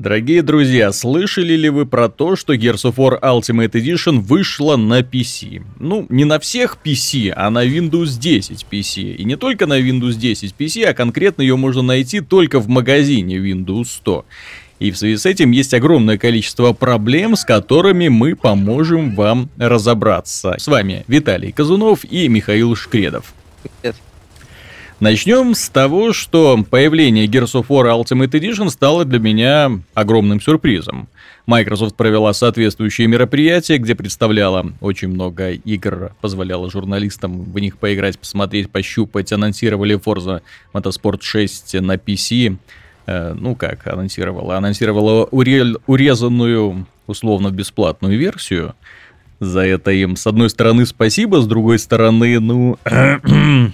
Дорогие 0.00 0.40
друзья, 0.40 0.92
слышали 0.92 1.52
ли 1.52 1.68
вы 1.68 1.84
про 1.84 2.08
то, 2.08 2.34
что 2.34 2.54
Gears 2.54 2.90
of 2.90 2.94
War 2.94 3.20
Ultimate 3.20 3.72
Edition 3.72 4.20
вышла 4.20 4.76
на 4.76 5.00
PC? 5.00 5.62
Ну, 5.78 6.06
не 6.08 6.24
на 6.24 6.38
всех 6.38 6.78
PC, 6.82 7.30
а 7.36 7.50
на 7.50 7.66
Windows 7.66 8.18
10 8.18 8.64
PC. 8.70 9.16
И 9.16 9.24
не 9.24 9.36
только 9.36 9.66
на 9.66 9.78
Windows 9.78 10.14
10 10.14 10.54
PC, 10.58 10.84
а 10.84 10.94
конкретно 10.94 11.42
ее 11.42 11.56
можно 11.56 11.82
найти 11.82 12.22
только 12.22 12.60
в 12.60 12.68
магазине 12.68 13.36
Windows 13.36 13.88
100. 13.96 14.24
И 14.78 14.90
в 14.90 14.96
связи 14.96 15.18
с 15.18 15.26
этим 15.26 15.50
есть 15.50 15.74
огромное 15.74 16.16
количество 16.16 16.72
проблем, 16.72 17.36
с 17.36 17.44
которыми 17.44 18.08
мы 18.08 18.36
поможем 18.36 19.14
вам 19.14 19.50
разобраться. 19.58 20.54
С 20.58 20.66
вами 20.66 21.04
Виталий 21.08 21.52
Казунов 21.52 22.06
и 22.10 22.26
Михаил 22.28 22.74
Шкредов. 22.74 23.34
Привет. 23.82 23.96
Начнем 25.00 25.54
с 25.54 25.70
того, 25.70 26.12
что 26.12 26.62
появление 26.68 27.26
Gears 27.26 27.54
of 27.54 27.68
War 27.68 27.86
Ultimate 27.86 28.32
Edition 28.32 28.68
стало 28.68 29.06
для 29.06 29.18
меня 29.18 29.72
огромным 29.94 30.42
сюрпризом. 30.42 31.08
Microsoft 31.46 31.96
провела 31.96 32.34
соответствующие 32.34 33.06
мероприятия, 33.06 33.78
где 33.78 33.94
представляла 33.94 34.74
очень 34.82 35.08
много 35.08 35.52
игр, 35.52 36.12
позволяла 36.20 36.70
журналистам 36.70 37.44
в 37.44 37.58
них 37.58 37.78
поиграть, 37.78 38.18
посмотреть, 38.18 38.68
пощупать, 38.68 39.32
анонсировали 39.32 39.98
Forza 39.98 40.42
Motorsport 40.74 41.22
6 41.22 41.80
на 41.80 41.94
PC. 41.94 42.58
Э, 43.06 43.32
ну 43.32 43.54
как 43.54 43.86
анонсировала? 43.86 44.58
Анонсировала 44.58 45.26
уре- 45.32 45.80
урезанную, 45.86 46.86
условно 47.06 47.50
бесплатную 47.50 48.18
версию. 48.18 48.74
За 49.40 49.60
это 49.60 49.92
им, 49.92 50.16
с 50.16 50.26
одной 50.26 50.50
стороны, 50.50 50.84
спасибо, 50.84 51.40
с 51.40 51.46
другой 51.46 51.78
стороны, 51.78 52.38
ну... 52.38 52.78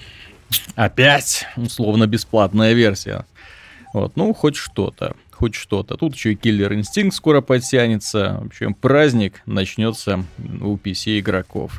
Опять 0.75 1.47
условно 1.57 2.07
бесплатная 2.07 2.73
версия. 2.73 3.27
Вот, 3.93 4.17
ну, 4.17 4.33
хоть 4.35 4.57
что-то, 4.57 5.17
хоть 5.31 5.55
что-то. 5.55 5.97
Тут 5.97 6.15
еще 6.15 6.33
и 6.33 6.37
Killer 6.37 6.71
Instinct 6.79 7.13
скоро 7.13 7.41
подтянется. 7.41 8.39
В 8.43 8.47
общем, 8.47 8.75
праздник 8.75 9.43
начнется 9.47 10.25
у 10.39 10.77
PC 10.77 11.21
игроков. 11.21 11.79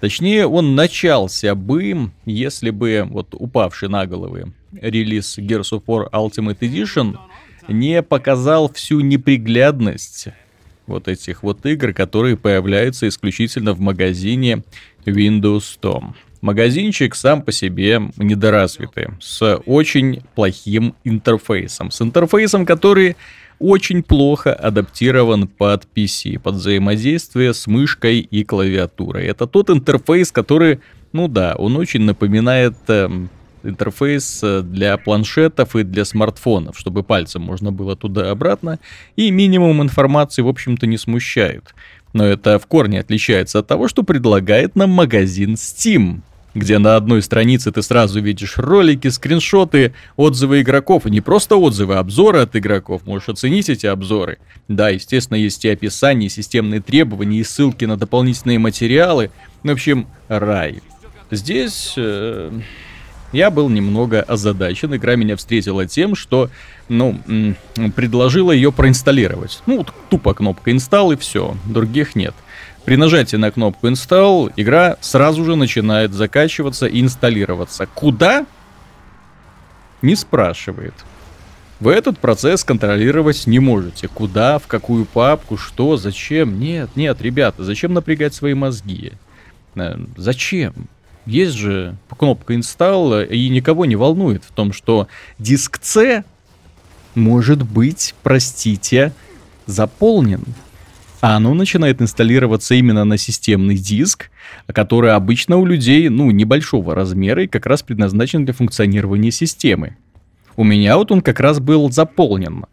Точнее, 0.00 0.46
он 0.46 0.74
начался 0.74 1.54
бы, 1.54 2.10
если 2.24 2.70
бы 2.70 3.06
вот 3.08 3.28
упавший 3.32 3.88
на 3.88 4.06
головы 4.06 4.52
релиз 4.72 5.38
Gears 5.38 5.72
of 5.72 5.84
War 5.86 6.10
Ultimate 6.10 6.58
Edition 6.58 7.18
не 7.68 8.02
показал 8.02 8.72
всю 8.72 9.00
неприглядность 9.00 10.28
вот 10.86 11.08
этих 11.08 11.42
вот 11.42 11.64
игр, 11.66 11.92
которые 11.92 12.36
появляются 12.36 13.08
исключительно 13.08 13.72
в 13.72 13.80
магазине 13.80 14.62
Windows 15.04 15.62
100. 15.62 16.14
Магазинчик 16.40 17.14
сам 17.14 17.42
по 17.42 17.52
себе 17.52 18.00
недоразвитый, 18.16 19.08
с 19.20 19.56
очень 19.66 20.22
плохим 20.34 20.94
интерфейсом. 21.04 21.90
С 21.90 22.02
интерфейсом, 22.02 22.66
который 22.66 23.16
очень 23.58 24.02
плохо 24.02 24.52
адаптирован 24.52 25.48
под 25.48 25.88
PC, 25.94 26.38
под 26.38 26.56
взаимодействие 26.56 27.54
с 27.54 27.66
мышкой 27.66 28.20
и 28.20 28.44
клавиатурой. 28.44 29.26
Это 29.26 29.46
тот 29.46 29.70
интерфейс, 29.70 30.30
который, 30.30 30.80
ну 31.12 31.28
да, 31.28 31.54
он 31.56 31.76
очень 31.76 32.02
напоминает 32.02 32.74
э, 32.88 33.08
интерфейс 33.62 34.42
для 34.62 34.96
планшетов 34.98 35.74
и 35.76 35.82
для 35.82 36.04
смартфонов, 36.04 36.78
чтобы 36.78 37.02
пальцем 37.02 37.42
можно 37.42 37.72
было 37.72 37.96
туда-обратно, 37.96 38.78
и 39.16 39.30
минимум 39.30 39.82
информации, 39.82 40.42
в 40.42 40.48
общем-то, 40.48 40.86
не 40.86 40.98
смущает. 40.98 41.74
Но 42.16 42.24
это 42.24 42.58
в 42.58 42.66
корне 42.66 43.00
отличается 43.00 43.58
от 43.58 43.66
того, 43.66 43.88
что 43.88 44.02
предлагает 44.02 44.74
нам 44.74 44.88
магазин 44.88 45.52
Steam, 45.52 46.22
где 46.54 46.78
на 46.78 46.96
одной 46.96 47.20
странице 47.20 47.70
ты 47.70 47.82
сразу 47.82 48.22
видишь 48.22 48.56
ролики, 48.56 49.08
скриншоты, 49.08 49.92
отзывы 50.16 50.62
игроков, 50.62 51.04
и 51.04 51.10
не 51.10 51.20
просто 51.20 51.56
отзывы, 51.56 51.96
а 51.96 51.98
обзоры 51.98 52.38
от 52.38 52.56
игроков, 52.56 53.02
можешь 53.04 53.28
оценить 53.28 53.68
эти 53.68 53.84
обзоры. 53.84 54.38
Да, 54.66 54.88
естественно, 54.88 55.36
есть 55.36 55.62
и 55.66 55.68
описание, 55.68 56.28
и 56.28 56.30
системные 56.30 56.80
требования, 56.80 57.40
и 57.40 57.44
ссылки 57.44 57.84
на 57.84 57.98
дополнительные 57.98 58.58
материалы. 58.58 59.30
В 59.62 59.70
общем, 59.70 60.06
рай. 60.28 60.80
Здесь 61.30 61.92
э, 61.98 62.50
я 63.36 63.50
был 63.50 63.68
немного 63.68 64.22
озадачен. 64.22 64.96
Игра 64.96 65.16
меня 65.16 65.36
встретила 65.36 65.86
тем, 65.86 66.14
что, 66.14 66.50
ну, 66.88 67.20
предложила 67.94 68.50
ее 68.50 68.72
проинсталлировать. 68.72 69.62
Ну, 69.66 69.84
тупо 70.08 70.34
кнопка 70.34 70.70
install 70.70 71.14
и 71.14 71.16
все, 71.16 71.56
других 71.66 72.16
нет. 72.16 72.34
При 72.86 72.96
нажатии 72.96 73.34
на 73.34 73.50
кнопку 73.50 73.88
Install 73.88 74.52
игра 74.54 74.96
сразу 75.00 75.44
же 75.44 75.56
начинает 75.56 76.14
закачиваться 76.14 76.86
и 76.86 77.00
инсталлироваться. 77.00 77.88
Куда? 77.92 78.46
Не 80.02 80.14
спрашивает. 80.14 80.94
Вы 81.80 81.92
этот 81.94 82.18
процесс 82.20 82.62
контролировать 82.62 83.48
не 83.48 83.58
можете. 83.58 84.06
Куда, 84.06 84.60
в 84.60 84.68
какую 84.68 85.04
папку, 85.04 85.56
что, 85.56 85.96
зачем? 85.96 86.60
Нет, 86.60 86.90
нет, 86.94 87.20
ребята, 87.20 87.64
зачем 87.64 87.92
напрягать 87.92 88.34
свои 88.34 88.54
мозги? 88.54 89.14
Э, 89.74 89.96
зачем? 90.16 90.86
Есть 91.26 91.54
же 91.54 91.96
кнопка 92.16 92.54
Install, 92.54 93.26
и 93.26 93.48
никого 93.48 93.84
не 93.84 93.96
волнует 93.96 94.44
в 94.44 94.52
том, 94.52 94.72
что 94.72 95.08
диск 95.38 95.78
C 95.82 96.24
может 97.14 97.62
быть, 97.62 98.14
простите, 98.22 99.12
заполнен 99.66 100.44
а 101.20 101.36
оно 101.36 101.54
начинает 101.54 102.00
инсталлироваться 102.00 102.74
именно 102.74 103.04
на 103.04 103.16
системный 103.16 103.76
диск, 103.76 104.30
который 104.68 105.12
обычно 105.12 105.56
у 105.56 105.66
людей, 105.66 106.08
ну, 106.08 106.30
небольшого 106.30 106.94
размера 106.94 107.42
и 107.42 107.48
как 107.48 107.66
раз 107.66 107.82
предназначен 107.82 108.44
для 108.44 108.54
функционирования 108.54 109.32
системы. 109.32 109.96
У 110.56 110.62
меня 110.62 110.96
вот 110.96 111.10
он 111.10 111.22
как 111.22 111.40
раз 111.40 111.58
был 111.58 111.90
заполнен. 111.90 112.66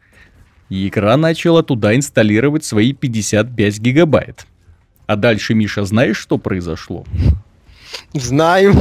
И 0.70 0.88
игра 0.88 1.18
начала 1.18 1.64
туда 1.64 1.96
инсталлировать 1.96 2.64
свои 2.64 2.94
55 2.94 3.80
гигабайт. 3.80 4.46
А 5.08 5.16
дальше, 5.16 5.56
Миша, 5.56 5.84
знаешь, 5.84 6.18
что 6.18 6.38
произошло? 6.38 7.06
Знаю. 8.13 8.73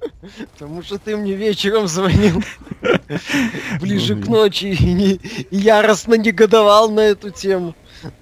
Потому 0.52 0.82
что 0.82 0.98
ты 0.98 1.16
мне 1.16 1.34
вечером 1.34 1.88
звонил 1.88 2.42
ближе 3.80 4.16
к 4.16 4.26
ночи 4.28 4.66
и 4.66 5.20
яростно 5.50 6.14
негодовал 6.14 6.90
на 6.90 7.00
эту 7.00 7.30
тему. 7.30 7.74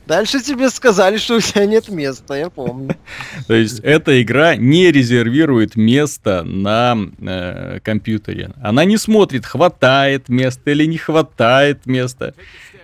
Дальше 0.06 0.40
тебе 0.40 0.70
сказали, 0.70 1.18
что 1.18 1.36
у 1.36 1.40
тебя 1.40 1.66
нет 1.66 1.88
места, 1.88 2.34
я 2.34 2.48
помню. 2.48 2.96
То 3.46 3.54
есть 3.54 3.80
эта 3.80 4.22
игра 4.22 4.56
не 4.56 4.90
резервирует 4.90 5.76
место 5.76 6.42
на 6.44 6.96
э, 7.20 7.80
компьютере. 7.82 8.52
Она 8.62 8.84
не 8.84 8.96
смотрит, 8.96 9.44
хватает 9.44 10.28
места 10.28 10.70
или 10.70 10.86
не 10.86 10.96
хватает 10.96 11.84
места. 11.84 12.34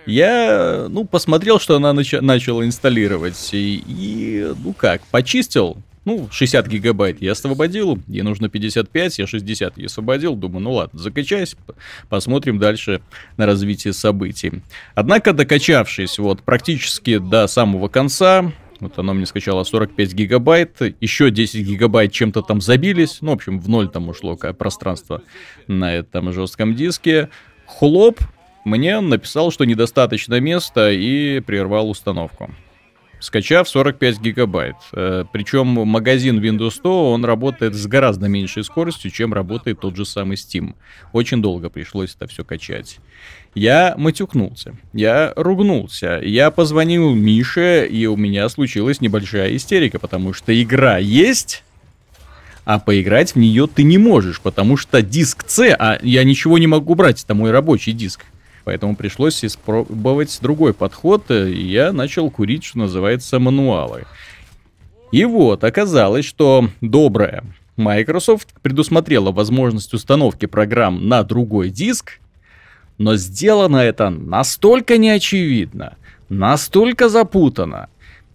Я, 0.05 0.87
ну, 0.89 1.05
посмотрел, 1.05 1.59
что 1.59 1.77
она 1.77 1.93
нач- 1.93 2.21
начала 2.21 2.65
инсталлировать. 2.65 3.49
И, 3.53 3.83
и, 3.87 4.53
ну 4.63 4.73
как, 4.73 5.01
почистил 5.07 5.77
ну, 6.05 6.27
60 6.31 6.67
гигабайт 6.67 7.21
я 7.21 7.31
освободил, 7.31 7.99
ей 8.07 8.21
нужно 8.21 8.49
55, 8.49 9.19
я 9.19 9.27
60 9.27 9.77
я 9.77 9.85
освободил, 9.85 10.35
думаю, 10.35 10.63
ну 10.63 10.73
ладно, 10.73 10.99
закачаюсь, 10.99 11.55
посмотрим 12.09 12.59
дальше 12.59 13.01
на 13.37 13.45
развитие 13.45 13.93
событий. 13.93 14.61
Однако, 14.95 15.33
докачавшись 15.33 16.19
вот 16.19 16.41
практически 16.43 17.17
до 17.17 17.47
самого 17.47 17.87
конца, 17.87 18.51
вот 18.79 18.99
оно 18.99 19.13
мне 19.13 19.25
скачало 19.25 19.63
45 19.63 20.13
гигабайт, 20.13 20.81
еще 20.99 21.31
10 21.31 21.65
гигабайт 21.65 22.11
чем-то 22.11 22.41
там 22.41 22.59
забились, 22.59 23.19
ну, 23.21 23.31
в 23.31 23.35
общем, 23.35 23.59
в 23.59 23.69
ноль 23.69 23.89
там 23.89 24.09
ушло 24.09 24.35
пространство 24.35 25.21
на 25.67 25.93
этом 25.93 26.33
жестком 26.33 26.75
диске. 26.75 27.29
Хлоп, 27.65 28.19
мне 28.65 28.99
написал, 28.99 29.51
что 29.51 29.63
недостаточно 29.63 30.39
места 30.39 30.91
и 30.91 31.39
прервал 31.39 31.89
установку 31.89 32.53
скачав 33.23 33.69
45 33.69 34.19
гигабайт. 34.19 34.75
Э, 34.91 35.23
Причем 35.31 35.67
магазин 35.67 36.39
Windows 36.39 36.71
100, 36.71 37.11
он 37.11 37.25
работает 37.25 37.73
с 37.73 37.87
гораздо 37.87 38.27
меньшей 38.27 38.63
скоростью, 38.63 39.11
чем 39.11 39.33
работает 39.33 39.79
тот 39.79 39.95
же 39.95 40.05
самый 40.05 40.35
Steam. 40.35 40.75
Очень 41.13 41.41
долго 41.41 41.69
пришлось 41.69 42.13
это 42.15 42.27
все 42.27 42.43
качать. 42.43 42.99
Я 43.55 43.95
матюкнулся, 43.97 44.75
я 44.91 45.31
ругнулся, 45.37 46.19
я 46.21 46.51
позвонил 46.51 47.13
Мише, 47.13 47.87
и 47.87 48.05
у 48.07 48.17
меня 48.17 48.49
случилась 48.49 48.99
небольшая 48.99 49.55
истерика, 49.55 49.99
потому 49.99 50.33
что 50.33 50.59
игра 50.61 50.97
есть, 50.97 51.63
а 52.65 52.79
поиграть 52.79 53.35
в 53.35 53.37
нее 53.37 53.67
ты 53.67 53.83
не 53.83 53.97
можешь, 53.97 54.41
потому 54.41 54.75
что 54.75 55.01
диск 55.01 55.47
C, 55.47 55.73
а 55.77 55.99
я 56.01 56.23
ничего 56.23 56.57
не 56.57 56.67
могу 56.67 56.95
брать, 56.95 57.23
это 57.23 57.35
мой 57.35 57.51
рабочий 57.51 57.93
диск. 57.93 58.25
Поэтому 58.63 58.95
пришлось 58.95 59.43
испробовать 59.43 60.39
другой 60.41 60.73
подход, 60.73 61.29
и 61.31 61.61
я 61.63 61.91
начал 61.91 62.29
курить, 62.29 62.63
что 62.63 62.79
называется, 62.79 63.39
мануалы. 63.39 64.05
И 65.11 65.25
вот, 65.25 65.63
оказалось, 65.63 66.25
что 66.25 66.69
добрая 66.81 67.43
Microsoft 67.75 68.53
предусмотрела 68.61 69.31
возможность 69.31 69.93
установки 69.93 70.45
программ 70.45 71.07
на 71.07 71.23
другой 71.23 71.69
диск, 71.69 72.19
но 72.97 73.15
сделано 73.15 73.77
это 73.77 74.09
настолько 74.09 74.97
неочевидно, 74.97 75.97
настолько 76.29 77.09
запутано, 77.09 77.89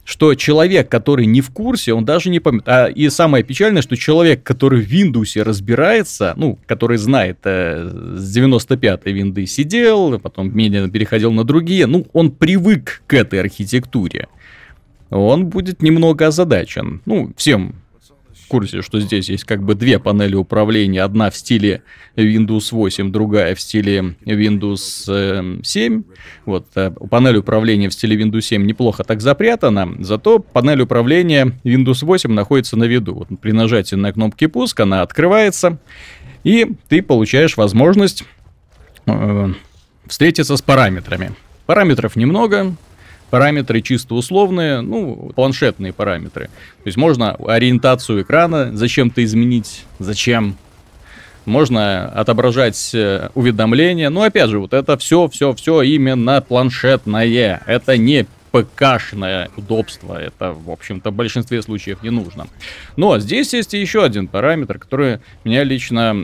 что 0.09 0.35
человек, 0.35 0.89
который 0.89 1.27
не 1.27 1.43
в 1.43 1.51
курсе, 1.51 1.93
он 1.93 2.07
даже 2.07 2.31
не 2.31 2.41
помнит. 2.41 2.67
А, 2.67 2.87
и 2.87 3.11
самое 3.11 3.45
печальное, 3.45 3.83
что 3.83 3.95
человек, 3.95 4.43
который 4.43 4.81
в 4.81 4.91
Windows 4.91 5.43
разбирается, 5.43 6.33
ну, 6.35 6.59
который 6.67 6.97
знает, 6.97 7.41
э, 7.45 8.17
с 8.17 8.37
95-й 8.39 9.13
винды 9.13 9.45
сидел, 9.45 10.19
потом 10.19 10.57
медленно 10.57 10.89
переходил 10.89 11.31
на 11.31 11.45
другие, 11.45 11.87
ну, 11.87 12.07
он 12.15 12.31
привык 12.31 13.03
к 13.07 13.13
этой 13.13 13.39
архитектуре. 13.39 14.29
Он 15.11 15.45
будет 15.45 15.83
немного 15.83 16.29
озадачен. 16.29 17.03
Ну, 17.05 17.35
всем 17.37 17.75
курсе, 18.49 18.83
что 18.83 19.01
здесь 19.01 19.29
есть 19.29 19.45
как 19.45 19.63
бы 19.63 19.75
две 19.75 19.99
панели 19.99 20.35
управления. 20.35 21.03
Одна 21.03 21.31
в 21.31 21.37
стиле 21.37 21.83
Windows 22.17 22.69
8, 22.73 23.13
другая 23.13 23.55
в 23.55 23.61
стиле 23.61 24.17
Windows 24.25 25.63
7. 25.63 26.01
Э, 26.01 26.03
вот, 26.45 26.67
э, 26.75 26.91
панель 26.91 27.37
управления 27.37 27.89
в 27.89 27.93
стиле 27.93 28.17
Windows 28.21 28.41
7 28.41 28.67
неплохо 28.67 29.05
так 29.05 29.21
запрятана, 29.21 29.95
зато 30.01 30.39
панель 30.39 30.81
управления 30.83 31.53
Windows 31.65 32.05
8 32.05 32.33
находится 32.33 32.77
на 32.77 32.85
виду. 32.85 33.15
Вот, 33.15 33.29
при 33.41 33.53
нажатии 33.53 33.95
на 33.95 34.13
кнопки 34.13 34.47
пуск 34.47 34.81
она 34.81 35.03
открывается, 35.03 35.79
и 36.45 36.67
ты 36.89 37.03
получаешь 37.03 37.57
возможность 37.57 38.25
э, 39.07 39.53
встретиться 40.07 40.57
с 40.57 40.63
параметрами. 40.63 41.33
Параметров 41.67 42.17
немного, 42.17 42.75
параметры 43.31 43.81
чисто 43.83 44.15
условные, 44.15 44.81
ну, 44.81 45.33
планшетные 45.35 45.93
параметры. 45.93 46.47
То 46.47 46.87
есть 46.87 46.97
можно 46.97 47.33
ориентацию 47.35 48.23
экрана 48.23 48.77
зачем-то 48.77 49.25
изменить, 49.25 49.85
зачем. 49.99 50.57
Можно 51.45 52.07
отображать 52.09 52.91
э, 52.95 53.31
уведомления. 53.35 54.11
Но 54.11 54.23
опять 54.23 54.51
же, 54.51 54.59
вот 54.59 54.75
это 54.75 54.99
все, 54.99 55.29
все, 55.29 55.55
все 55.55 55.81
именно 55.81 56.43
планшетное. 56.43 57.63
Это 57.67 57.97
не 57.97 58.27
ПКшное 58.51 59.51
удобство. 59.57 60.21
Это, 60.21 60.53
в 60.53 60.71
общем-то, 60.71 61.11
в 61.11 61.15
большинстве 61.15 61.63
случаев 61.63 62.03
не 62.03 62.11
нужно. 62.11 62.47
Но 62.97 63.19
здесь 63.19 63.53
есть 63.53 63.73
еще 63.73 64.05
один 64.05 64.27
параметр, 64.27 64.79
который 64.79 65.21
меня 65.45 65.65
лично 65.65 66.15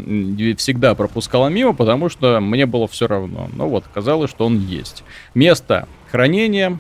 всегда 0.57 0.95
пропускало 0.95 1.49
мимо, 1.49 1.73
потому 1.73 2.09
что 2.09 2.41
мне 2.41 2.67
было 2.67 2.89
все 2.89 3.07
равно. 3.07 3.49
Но 3.55 3.69
вот, 3.69 3.85
казалось, 3.93 4.31
что 4.31 4.47
он 4.47 4.59
есть. 4.59 5.05
Место 5.35 5.89
хранения 6.11 6.79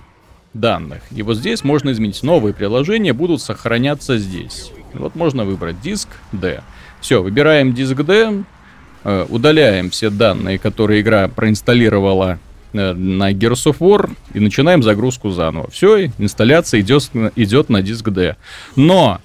данных. 0.54 1.02
И 1.10 1.22
вот 1.22 1.36
здесь 1.36 1.64
можно 1.64 1.90
изменить. 1.90 2.22
Новые 2.22 2.54
приложения 2.54 3.12
будут 3.12 3.42
сохраняться 3.42 4.16
здесь. 4.18 4.70
Вот 4.94 5.14
можно 5.14 5.44
выбрать 5.44 5.80
диск 5.80 6.08
D. 6.32 6.62
Все, 7.00 7.22
выбираем 7.22 7.74
диск 7.74 7.96
D, 7.96 8.44
э, 9.02 9.26
удаляем 9.28 9.90
все 9.90 10.08
данные, 10.08 10.58
которые 10.58 11.00
игра 11.02 11.28
проинсталлировала 11.28 12.38
э, 12.72 12.92
на 12.92 13.32
Gears 13.32 13.72
of 13.72 13.78
War 13.80 14.10
и 14.32 14.40
начинаем 14.40 14.82
загрузку 14.82 15.30
заново. 15.30 15.70
Все, 15.70 16.06
инсталляция 16.18 16.80
идет, 16.80 17.10
идет 17.36 17.68
на 17.68 17.82
диск 17.82 18.08
D. 18.08 18.36
Но 18.76 19.20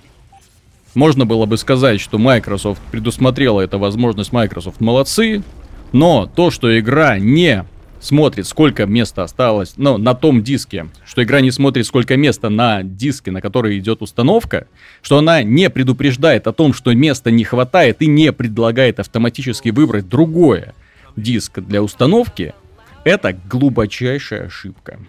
можно 0.95 1.25
было 1.25 1.45
бы 1.45 1.57
сказать, 1.57 2.01
что 2.01 2.17
Microsoft 2.17 2.81
предусмотрела 2.91 3.61
эту 3.61 3.77
возможность, 3.77 4.33
Microsoft 4.33 4.81
молодцы, 4.81 5.43
но 5.91 6.25
то, 6.25 6.51
что 6.51 6.77
игра 6.79 7.19
не 7.19 7.65
смотрит, 7.99 8.47
сколько 8.47 8.85
места 8.85 9.23
осталось, 9.23 9.73
ну, 9.77 9.97
на 9.97 10.13
том 10.13 10.43
диске, 10.43 10.87
что 11.05 11.23
игра 11.23 11.41
не 11.41 11.51
смотрит, 11.51 11.85
сколько 11.85 12.15
места 12.17 12.49
на 12.49 12.83
диске, 12.83 13.31
на 13.31 13.41
который 13.41 13.77
идет 13.79 14.01
установка, 14.01 14.67
что 15.01 15.17
она 15.17 15.43
не 15.43 15.69
предупреждает 15.69 16.47
о 16.47 16.53
том, 16.53 16.73
что 16.73 16.93
места 16.93 17.31
не 17.31 17.43
хватает 17.43 18.01
и 18.01 18.07
не 18.07 18.31
предлагает 18.31 18.99
автоматически 18.99 19.69
выбрать 19.69 20.07
другое 20.07 20.73
диск 21.15 21.59
для 21.59 21.83
установки, 21.83 22.53
это 23.03 23.33
глубочайшая 23.33 24.47
ошибка. 24.47 24.99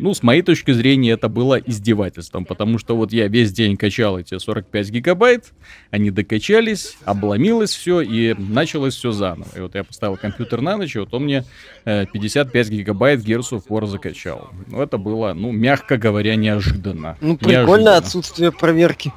Ну, 0.00 0.14
с 0.14 0.22
моей 0.22 0.42
точки 0.42 0.70
зрения, 0.70 1.10
это 1.10 1.28
было 1.28 1.56
издевательством, 1.56 2.44
потому 2.44 2.78
что 2.78 2.96
вот 2.96 3.12
я 3.12 3.26
весь 3.26 3.52
день 3.52 3.76
качал 3.76 4.18
эти 4.18 4.38
45 4.38 4.90
гигабайт, 4.90 5.52
они 5.90 6.10
докачались, 6.10 6.96
обломилось 7.04 7.74
все, 7.74 8.00
и 8.00 8.32
началось 8.34 8.94
все 8.94 9.10
заново. 9.10 9.48
И 9.56 9.60
вот 9.60 9.74
я 9.74 9.82
поставил 9.82 10.16
компьютер 10.16 10.60
на 10.60 10.76
ночь, 10.76 10.94
и 10.94 11.00
вот 11.00 11.12
он 11.12 11.24
мне 11.24 11.44
55 11.84 12.70
гигабайт 12.70 13.20
Gears 13.20 13.50
of 13.50 13.64
War 13.68 13.86
закачал. 13.86 14.50
Ну, 14.68 14.80
это 14.80 14.98
было, 14.98 15.32
ну, 15.34 15.50
мягко 15.50 15.96
говоря, 15.96 16.36
неожиданно. 16.36 17.16
Ну, 17.20 17.36
прикольно 17.36 17.62
неожиданно. 17.62 17.96
отсутствие 17.96 18.52
проверки 18.52 19.12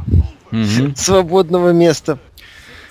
угу. 0.51 0.94
свободного 0.95 1.74
места. 1.74 2.18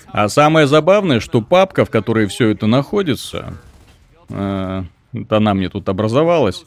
А 0.07 0.29
самое 0.29 0.67
забавное, 0.67 1.19
что 1.19 1.41
папка, 1.41 1.85
в 1.85 1.89
которой 1.89 2.27
все 2.27 2.49
это 2.49 2.67
находится, 2.67 3.53
э, 4.29 4.83
она 5.29 5.53
мне 5.53 5.69
тут 5.69 5.87
образовалась, 5.89 6.65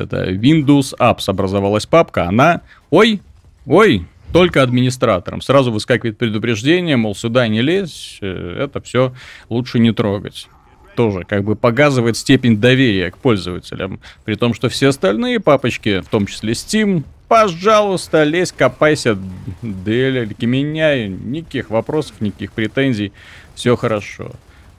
это 0.00 0.30
Windows 0.30 0.94
Apps 0.98 1.24
образовалась 1.28 1.86
папка, 1.86 2.28
она, 2.28 2.62
ой, 2.90 3.20
ой, 3.66 4.06
только 4.32 4.62
администратором. 4.62 5.40
Сразу 5.40 5.72
выскакивает 5.72 6.18
предупреждение, 6.18 6.96
мол, 6.96 7.14
сюда 7.14 7.48
не 7.48 7.62
лезь, 7.62 8.18
э, 8.20 8.64
это 8.64 8.80
все 8.80 9.14
лучше 9.48 9.78
не 9.78 9.92
трогать. 9.92 10.48
Тоже 10.94 11.24
как 11.24 11.44
бы 11.44 11.56
показывает 11.56 12.16
степень 12.16 12.58
доверия 12.58 13.10
к 13.10 13.18
пользователям. 13.18 14.00
При 14.24 14.34
том, 14.34 14.54
что 14.54 14.68
все 14.68 14.88
остальные 14.88 15.40
папочки, 15.40 16.00
в 16.00 16.08
том 16.08 16.26
числе 16.26 16.52
Steam, 16.52 17.04
пожалуйста, 17.28 18.24
лезь, 18.24 18.52
копайся, 18.52 19.18
делики 19.62 20.44
меняй, 20.44 21.08
никаких 21.08 21.70
вопросов, 21.70 22.20
никаких 22.20 22.52
претензий, 22.52 23.12
все 23.54 23.76
хорошо. 23.76 24.32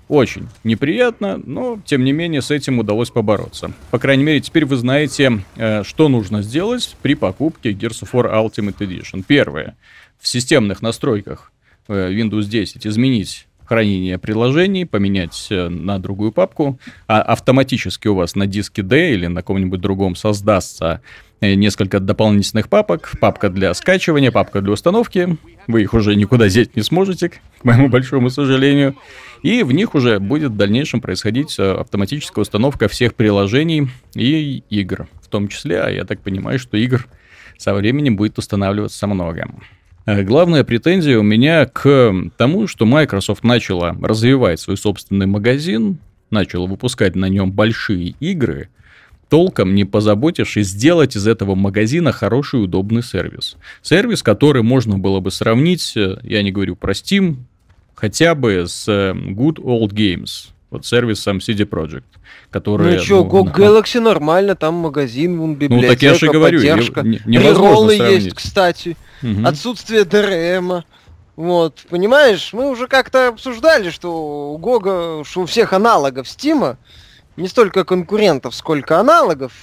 Очень 0.07 0.47
неприятно, 0.63 1.41
но 1.43 1.79
тем 1.83 2.05
не 2.05 2.13
менее 2.13 2.41
с 2.41 2.49
этим 2.49 2.79
удалось 2.79 3.09
побороться. 3.09 3.71
По 3.91 3.99
крайней 3.99 4.23
мере, 4.23 4.39
теперь 4.39 4.65
вы 4.65 4.77
знаете, 4.77 5.43
э, 5.57 5.83
что 5.83 6.07
нужно 6.07 6.41
сделать 6.41 6.95
при 7.01 7.13
покупке 7.13 7.71
Gears 7.73 8.03
of 8.03 8.11
War 8.13 8.33
Ultimate 8.33 8.77
Edition. 8.77 9.23
Первое. 9.27 9.75
В 10.19 10.27
системных 10.27 10.81
настройках 10.81 11.51
э, 11.89 12.11
Windows 12.13 12.45
10 12.45 12.87
изменить 12.87 13.47
хранение 13.65 14.17
приложений, 14.17 14.85
поменять 14.85 15.47
э, 15.49 15.67
на 15.67 15.99
другую 15.99 16.31
папку, 16.31 16.79
а 17.07 17.21
автоматически 17.21 18.07
у 18.07 18.15
вас 18.15 18.35
на 18.35 18.47
диске 18.47 18.81
D 18.81 19.13
или 19.13 19.27
на 19.27 19.41
каком-нибудь 19.41 19.81
другом 19.81 20.15
создастся 20.15 21.01
несколько 21.41 21.99
дополнительных 21.99 22.69
папок. 22.69 23.11
Папка 23.19 23.49
для 23.49 23.73
скачивания, 23.73 24.31
папка 24.31 24.61
для 24.61 24.73
установки. 24.73 25.37
Вы 25.67 25.83
их 25.83 25.93
уже 25.93 26.15
никуда 26.15 26.45
взять 26.45 26.75
не 26.75 26.81
сможете, 26.81 27.29
к 27.29 27.39
моему 27.63 27.89
большому 27.89 28.29
сожалению. 28.29 28.95
И 29.43 29.63
в 29.63 29.71
них 29.71 29.95
уже 29.95 30.19
будет 30.19 30.51
в 30.51 30.57
дальнейшем 30.57 31.01
происходить 31.01 31.57
э, 31.59 31.71
автоматическая 31.73 32.41
установка 32.41 32.87
всех 32.87 33.13
приложений 33.13 33.89
и 34.15 34.63
игр. 34.69 35.07
В 35.21 35.27
том 35.27 35.47
числе, 35.47 35.81
а 35.81 35.89
я 35.89 36.05
так 36.05 36.21
понимаю, 36.21 36.57
что 36.57 36.77
игр 36.77 37.07
со 37.57 37.73
временем 37.73 38.15
будет 38.15 38.37
устанавливаться 38.39 39.05
много. 39.07 39.47
Э, 40.05 40.23
главная 40.23 40.63
претензия 40.63 41.19
у 41.19 41.23
меня 41.23 41.65
к 41.65 42.13
тому, 42.37 42.67
что 42.67 42.85
Microsoft 42.85 43.43
начала 43.43 43.95
развивать 44.01 44.59
свой 44.59 44.77
собственный 44.77 45.27
магазин, 45.27 45.99
начала 46.31 46.65
выпускать 46.65 47.15
на 47.15 47.25
нем 47.25 47.51
большие 47.51 48.15
игры, 48.19 48.69
толком 49.29 49.75
не 49.75 49.85
позаботившись 49.85 50.67
сделать 50.67 51.15
из 51.15 51.27
этого 51.27 51.55
магазина 51.55 52.11
хороший 52.11 52.63
удобный 52.63 53.03
сервис. 53.03 53.57
Сервис, 53.81 54.23
который 54.23 54.63
можно 54.63 54.97
было 54.97 55.19
бы 55.19 55.31
сравнить, 55.31 55.93
э, 55.95 56.17
я 56.23 56.43
не 56.43 56.51
говорю 56.51 56.75
про 56.75 56.93
Steam, 56.93 57.37
хотя 57.95 58.35
бы 58.35 58.65
с 58.67 58.87
э, 58.87 59.13
Good 59.13 59.55
Old 59.55 59.89
Games, 59.89 60.49
вот 60.69 60.85
сервисом 60.85 61.37
CD 61.37 61.65
Projekt, 61.65 62.03
который... 62.49 62.97
Ну 62.97 62.99
что, 62.99 63.23
ну, 63.23 63.29
Go 63.29 63.53
Galaxy 63.53 63.99
нормально, 63.99 64.55
там 64.55 64.75
магазин, 64.75 65.39
вон 65.39 65.55
библиотека, 65.55 65.87
Ну 65.87 65.93
так 65.93 66.01
я 66.01 66.13
же 66.13 66.31
говорю, 66.31 66.59
поддержка. 66.59 67.01
Не, 67.01 67.21
невозможно 67.25 67.91
сравнить. 67.91 68.23
есть, 68.23 68.35
кстати. 68.35 68.97
Угу. 69.23 69.45
Отсутствие 69.45 70.03
DRM. 70.03 70.83
Вот, 71.35 71.85
понимаешь, 71.89 72.51
мы 72.51 72.69
уже 72.69 72.87
как-то 72.87 73.27
обсуждали, 73.27 73.91
что 73.91 74.53
у 74.53 74.57
Гога, 74.57 75.23
что 75.23 75.41
у 75.41 75.45
всех 75.45 75.71
аналогов 75.71 76.27
Стима, 76.27 76.77
не 77.37 77.47
столько 77.47 77.85
конкурентов, 77.85 78.55
сколько 78.55 78.99
аналогов, 78.99 79.53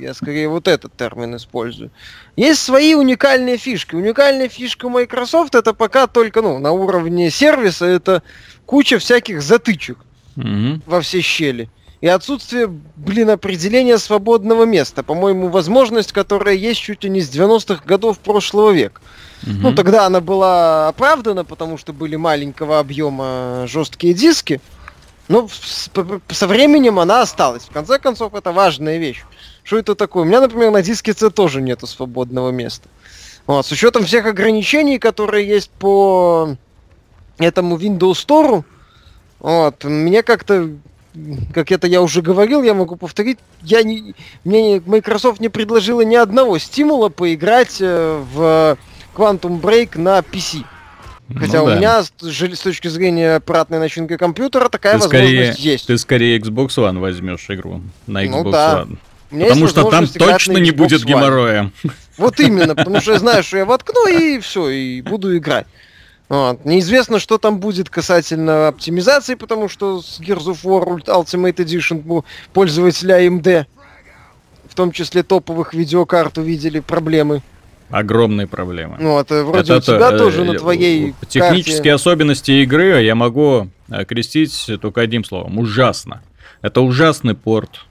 я 0.00 0.14
скорее 0.14 0.48
вот 0.48 0.66
этот 0.66 0.96
термин 0.96 1.36
использую, 1.36 1.90
есть 2.36 2.60
свои 2.60 2.94
уникальные 2.94 3.58
фишки. 3.58 3.94
Уникальная 3.94 4.48
фишка 4.48 4.88
Microsoft 4.88 5.54
это 5.54 5.74
пока 5.74 6.06
только 6.06 6.42
ну, 6.42 6.58
на 6.58 6.72
уровне 6.72 7.30
сервиса, 7.30 7.86
это 7.86 8.22
куча 8.66 8.98
всяких 8.98 9.42
затычек 9.42 9.98
mm-hmm. 10.36 10.80
во 10.86 11.00
все 11.02 11.20
щели. 11.20 11.68
И 12.00 12.06
отсутствие, 12.06 12.68
блин, 12.68 13.30
определения 13.30 13.98
свободного 13.98 14.64
места. 14.64 15.02
По-моему, 15.02 15.48
возможность, 15.48 16.12
которая 16.12 16.54
есть 16.54 16.80
чуть 16.80 17.02
ли 17.02 17.10
не 17.10 17.20
с 17.20 17.28
90-х 17.28 17.82
годов 17.84 18.20
прошлого 18.20 18.70
века. 18.70 19.00
Угу. 19.42 19.52
Ну, 19.60 19.74
тогда 19.74 20.06
она 20.06 20.20
была 20.20 20.88
оправдана, 20.88 21.44
потому 21.44 21.76
что 21.76 21.92
были 21.92 22.14
маленького 22.14 22.78
объема 22.78 23.64
жесткие 23.66 24.14
диски. 24.14 24.60
Ну, 25.28 25.48
со 26.30 26.46
временем 26.46 26.98
она 26.98 27.22
осталась. 27.22 27.64
В 27.64 27.70
конце 27.70 27.98
концов, 27.98 28.34
это 28.34 28.52
важная 28.52 28.98
вещь. 28.98 29.24
Что 29.62 29.78
это 29.78 29.94
такое? 29.94 30.22
У 30.22 30.26
меня, 30.26 30.40
например, 30.40 30.70
на 30.70 30.82
диске 30.82 31.12
C 31.12 31.30
тоже 31.30 31.60
нету 31.60 31.86
свободного 31.86 32.50
места. 32.50 32.88
Вот, 33.46 33.66
с 33.66 33.72
учетом 33.72 34.04
всех 34.04 34.26
ограничений, 34.26 34.98
которые 34.98 35.46
есть 35.46 35.70
по 35.70 36.56
этому 37.38 37.76
Windows 37.76 38.26
Store, 38.26 38.64
вот, 39.40 39.84
мне 39.84 40.22
как-то 40.22 40.70
как 41.52 41.72
это 41.72 41.86
я 41.86 42.02
уже 42.02 42.22
говорил, 42.22 42.62
я 42.62 42.74
могу 42.74 42.96
повторить, 42.96 43.38
я 43.62 43.82
не, 43.82 44.14
мне 44.44 44.80
Microsoft 44.84 45.40
не 45.40 45.48
предложила 45.48 46.02
ни 46.02 46.14
одного 46.14 46.58
стимула 46.58 47.08
поиграть 47.08 47.78
э, 47.80 48.22
в 48.32 48.78
Quantum 49.16 49.60
Break 49.60 49.98
на 49.98 50.20
PC. 50.20 50.64
Хотя 51.34 51.58
ну, 51.58 51.64
у 51.64 51.66
да. 51.68 51.76
меня 51.76 52.02
с, 52.02 52.12
с 52.22 52.60
точки 52.60 52.88
зрения 52.88 53.36
аппаратной 53.36 53.78
начинки 53.78 54.16
компьютера 54.16 54.68
такая 54.68 54.94
ты 54.94 55.00
возможность 55.00 55.52
скорее, 55.52 55.72
есть. 55.72 55.86
Ты 55.86 55.98
скорее 55.98 56.38
Xbox 56.38 56.68
One 56.68 56.98
возьмешь 56.98 57.44
игру 57.50 57.82
на 58.06 58.22
ну 58.22 58.26
Xbox 58.26 58.44
ну, 58.44 58.50
да. 58.50 58.86
One. 58.86 58.98
Потому 59.30 59.68
что 59.68 59.90
там 59.90 60.06
точно 60.06 60.58
не 60.58 60.70
будет 60.70 61.04
геморроя. 61.04 61.70
Вот 62.16 62.40
именно, 62.40 62.74
потому 62.76 63.00
что 63.00 63.12
я 63.12 63.18
знаю, 63.18 63.42
что 63.42 63.58
я 63.58 63.66
воткну 63.66 64.06
и 64.08 64.38
все, 64.38 64.70
и 64.70 65.02
буду 65.02 65.36
играть. 65.36 65.66
Вот. 66.30 66.64
Неизвестно, 66.64 67.18
что 67.18 67.38
там 67.38 67.58
будет 67.58 67.90
касательно 67.90 68.68
оптимизации, 68.68 69.34
потому 69.34 69.68
что 69.68 70.02
с 70.02 70.20
Gears 70.20 70.46
of 70.46 70.62
War 70.62 71.02
Ultimate 71.04 71.56
Edition 71.56 72.24
пользователи 72.52 73.14
AMD, 73.14 73.66
в 74.68 74.74
том 74.74 74.92
числе 74.92 75.22
топовых 75.22 75.74
видеокарт, 75.74 76.38
увидели 76.38 76.80
проблемы. 76.80 77.42
Огромные 77.90 78.46
проблемы. 78.46 78.96
Ну, 78.98 79.18
это 79.18 79.44
вроде 79.44 79.72
это, 79.72 79.76
у 79.76 79.96
тебя 79.96 80.10
э, 80.12 80.18
тоже 80.18 80.44
на 80.44 80.54
твоей 80.54 81.14
Технические 81.28 81.76
карте... 81.76 81.94
особенности 81.94 82.50
игры 82.62 83.02
я 83.02 83.14
могу 83.14 83.68
окрестить 83.88 84.70
только 84.80 85.00
одним 85.00 85.24
словом. 85.24 85.58
Ужасно. 85.58 86.22
Это 86.60 86.80
ужасный 86.80 87.34
порт 87.34 87.86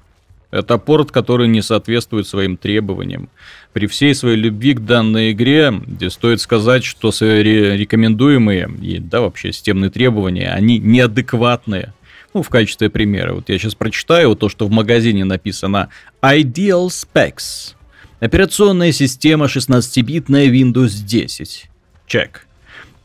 это 0.52 0.78
порт, 0.78 1.12
который 1.12 1.48
не 1.48 1.62
соответствует 1.62 2.28
своим 2.28 2.58
требованиям. 2.58 3.30
При 3.74 3.88
всей 3.88 4.16
своей 4.16 4.38
любви 4.38 4.74
к 4.74 4.80
данной 4.80 5.32
игре, 5.32 5.72
где 5.86 6.10
стоит 6.10 6.42
сказать, 6.42 6.84
что 6.84 7.10
рекомендуемые 7.10 8.70
и 8.82 9.00
да, 9.00 9.22
вообще 9.22 9.52
системные 9.52 9.92
требования, 9.92 10.52
они 10.52 10.80
неадекватные. 10.80 11.94
Ну, 12.34 12.44
в 12.44 12.50
качестве 12.50 12.90
примера, 12.90 13.34
вот 13.34 13.50
я 13.50 13.58
сейчас 13.58 13.76
прочитаю 13.76 14.36
то, 14.36 14.50
что 14.50 14.68
в 14.68 14.72
магазине 14.72 15.26
написано 15.26 15.90
Ideal 16.22 16.88
Specs. 16.88 17.74
Операционная 18.20 18.92
система 18.92 19.46
16-битная 19.46 20.48
Windows 20.48 21.04
10. 21.06 21.70
Чек. 22.08 22.48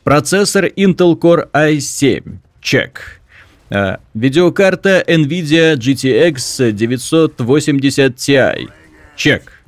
Процессор 0.03 0.65
Intel 0.65 1.15
Core 1.19 1.51
i7. 1.51 2.37
Чек. 2.61 3.21
А, 3.69 3.99
видеокарта 4.15 5.03
NVIDIA 5.07 5.75
GTX 5.75 6.71
980 6.71 8.15
Ti. 8.15 8.69
Чек. 9.15 9.63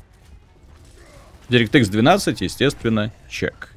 DirectX 1.50 1.92
12, 1.92 2.42
естественно, 2.42 3.12
чек. 3.30 3.70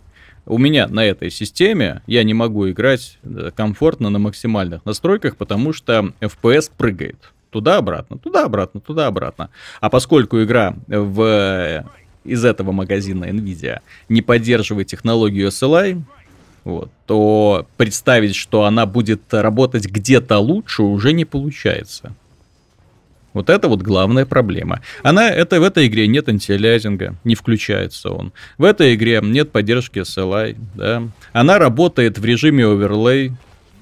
У 0.46 0.56
меня 0.56 0.88
на 0.88 1.04
этой 1.04 1.30
системе 1.30 2.00
я 2.06 2.24
не 2.24 2.32
могу 2.32 2.70
играть 2.70 3.18
э, 3.22 3.50
комфортно 3.54 4.08
на 4.08 4.18
максимальных 4.18 4.86
настройках, 4.86 5.36
потому 5.36 5.74
что 5.74 6.14
FPS 6.20 6.70
прыгает. 6.74 7.18
Туда-обратно, 7.50 8.18
туда-обратно, 8.18 8.80
туда-обратно. 8.80 9.50
А 9.80 9.88
поскольку 9.88 10.42
игра 10.42 10.74
в, 10.86 11.22
э, 11.22 11.84
из 12.24 12.44
этого 12.44 12.72
магазина 12.72 13.24
NVIDIA 13.24 13.80
не 14.08 14.22
поддерживает 14.22 14.88
технологию 14.88 15.48
SLI, 15.48 16.02
вот, 16.64 16.90
то 17.06 17.66
представить, 17.78 18.34
что 18.34 18.64
она 18.64 18.84
будет 18.84 19.22
работать 19.32 19.86
где-то 19.86 20.38
лучше, 20.38 20.82
уже 20.82 21.12
не 21.12 21.24
получается. 21.24 22.14
Вот 23.32 23.50
это 23.50 23.68
вот 23.68 23.82
главная 23.82 24.26
проблема. 24.26 24.80
Она, 25.02 25.30
это 25.30 25.60
в 25.60 25.62
этой 25.62 25.86
игре 25.86 26.06
нет 26.06 26.28
антиалязинга, 26.28 27.14
не 27.24 27.34
включается 27.34 28.10
он. 28.10 28.32
В 28.58 28.64
этой 28.64 28.94
игре 28.94 29.20
нет 29.22 29.52
поддержки 29.52 30.00
SLI, 30.00 30.56
да. 30.74 31.02
Она 31.32 31.58
работает 31.58 32.18
в 32.18 32.24
режиме 32.24 32.66
оверлей. 32.66 33.32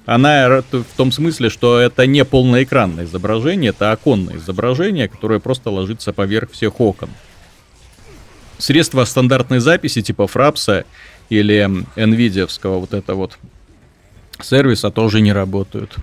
Она 0.07 0.63
в 0.71 0.85
том 0.95 1.11
смысле, 1.11 1.49
что 1.49 1.79
это 1.79 2.07
не 2.07 2.23
полноэкранное 2.23 3.03
изображение, 3.03 3.71
это 3.71 3.91
оконное 3.91 4.37
изображение, 4.37 5.09
которое 5.09 5.41
просто 5.41 5.69
ложится 5.69 6.13
поверх 6.13 6.51
всех 6.51 6.79
окон. 6.79 7.09
Средства 8.57 9.03
стандартной 9.03 9.59
записи 9.59 10.01
типа 10.01 10.25
фрапса 10.25 10.85
или 11.27 11.69
nvidia 11.97 12.47
вот 12.63 12.93
это 12.93 13.15
вот 13.15 13.37
сервиса 14.41 14.91
тоже 14.91 15.19
не 15.19 15.33
работают. 15.33 15.95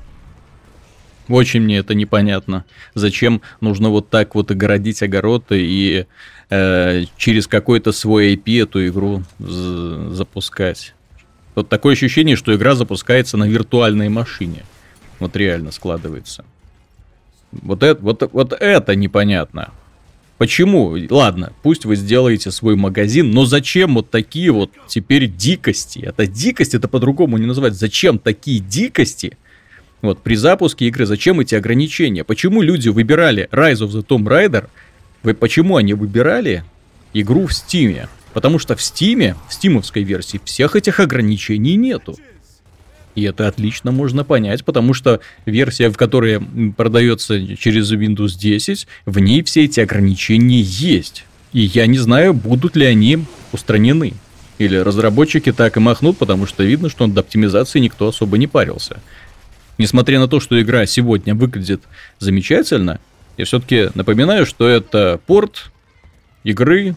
Очень 1.30 1.62
мне 1.62 1.78
это 1.78 1.94
непонятно. 1.94 2.66
Зачем 2.92 3.40
нужно 3.62 3.88
вот 3.88 4.10
так 4.10 4.34
вот 4.34 4.50
огородить 4.50 5.02
огороды 5.02 5.64
и 5.64 6.06
э, 6.50 7.04
через 7.16 7.46
какой-то 7.46 7.92
свой 7.92 8.34
IP 8.34 8.64
эту 8.64 8.86
игру 8.86 9.22
запускать. 9.38 10.92
Вот 11.54 11.68
такое 11.68 11.94
ощущение, 11.94 12.36
что 12.36 12.54
игра 12.54 12.74
запускается 12.74 13.36
на 13.36 13.44
виртуальной 13.44 14.08
машине. 14.08 14.64
Вот 15.20 15.36
реально 15.36 15.70
складывается. 15.70 16.44
Вот 17.52 17.82
это, 17.82 18.02
вот, 18.02 18.28
вот 18.32 18.52
это 18.52 18.96
непонятно. 18.96 19.72
Почему? 20.38 20.96
Ладно, 21.10 21.52
пусть 21.62 21.84
вы 21.84 21.94
сделаете 21.94 22.50
свой 22.50 22.74
магазин, 22.74 23.30
но 23.30 23.44
зачем 23.44 23.94
вот 23.94 24.10
такие 24.10 24.50
вот 24.50 24.72
теперь 24.88 25.28
дикости? 25.28 26.00
Это 26.00 26.26
дикость, 26.26 26.74
это 26.74 26.88
по-другому 26.88 27.38
не 27.38 27.46
называть. 27.46 27.74
Зачем 27.74 28.18
такие 28.18 28.58
дикости? 28.58 29.38
Вот 30.02 30.22
при 30.22 30.34
запуске 30.34 30.86
игры 30.88 31.06
зачем 31.06 31.38
эти 31.38 31.54
ограничения? 31.54 32.24
Почему 32.24 32.62
люди 32.62 32.88
выбирали 32.88 33.48
Rise 33.52 33.86
of 33.86 33.90
the 33.90 34.04
Tomb 34.04 34.24
Raider? 34.24 34.68
Вы, 35.22 35.34
почему 35.34 35.76
они 35.76 35.94
выбирали 35.94 36.64
игру 37.14 37.46
в 37.46 37.54
Стиме? 37.54 38.08
Потому 38.34 38.58
что 38.58 38.74
в 38.74 38.82
Стиме, 38.82 39.36
в 39.48 39.54
стимовской 39.54 40.02
версии, 40.02 40.40
всех 40.44 40.76
этих 40.76 41.00
ограничений 41.00 41.76
нету. 41.76 42.18
И 43.14 43.22
это 43.22 43.46
отлично 43.46 43.92
можно 43.92 44.24
понять, 44.24 44.64
потому 44.64 44.92
что 44.92 45.20
версия, 45.46 45.88
в 45.88 45.96
которой 45.96 46.40
продается 46.76 47.56
через 47.56 47.92
Windows 47.92 48.36
10, 48.36 48.88
в 49.06 49.18
ней 49.20 49.44
все 49.44 49.64
эти 49.64 49.78
ограничения 49.78 50.60
есть. 50.60 51.24
И 51.52 51.60
я 51.60 51.86
не 51.86 51.98
знаю, 51.98 52.34
будут 52.34 52.74
ли 52.74 52.84
они 52.84 53.20
устранены. 53.52 54.14
Или 54.58 54.76
разработчики 54.76 55.52
так 55.52 55.76
и 55.76 55.80
махнут, 55.80 56.18
потому 56.18 56.46
что 56.46 56.64
видно, 56.64 56.88
что 56.88 57.06
над 57.06 57.16
оптимизацией 57.16 57.84
никто 57.84 58.08
особо 58.08 58.36
не 58.36 58.48
парился. 58.48 59.00
Несмотря 59.78 60.18
на 60.18 60.26
то, 60.26 60.40
что 60.40 60.60
игра 60.60 60.86
сегодня 60.86 61.36
выглядит 61.36 61.82
замечательно, 62.18 62.98
я 63.36 63.44
все-таки 63.44 63.90
напоминаю, 63.94 64.44
что 64.46 64.68
это 64.68 65.20
порт 65.26 65.70
игры, 66.42 66.96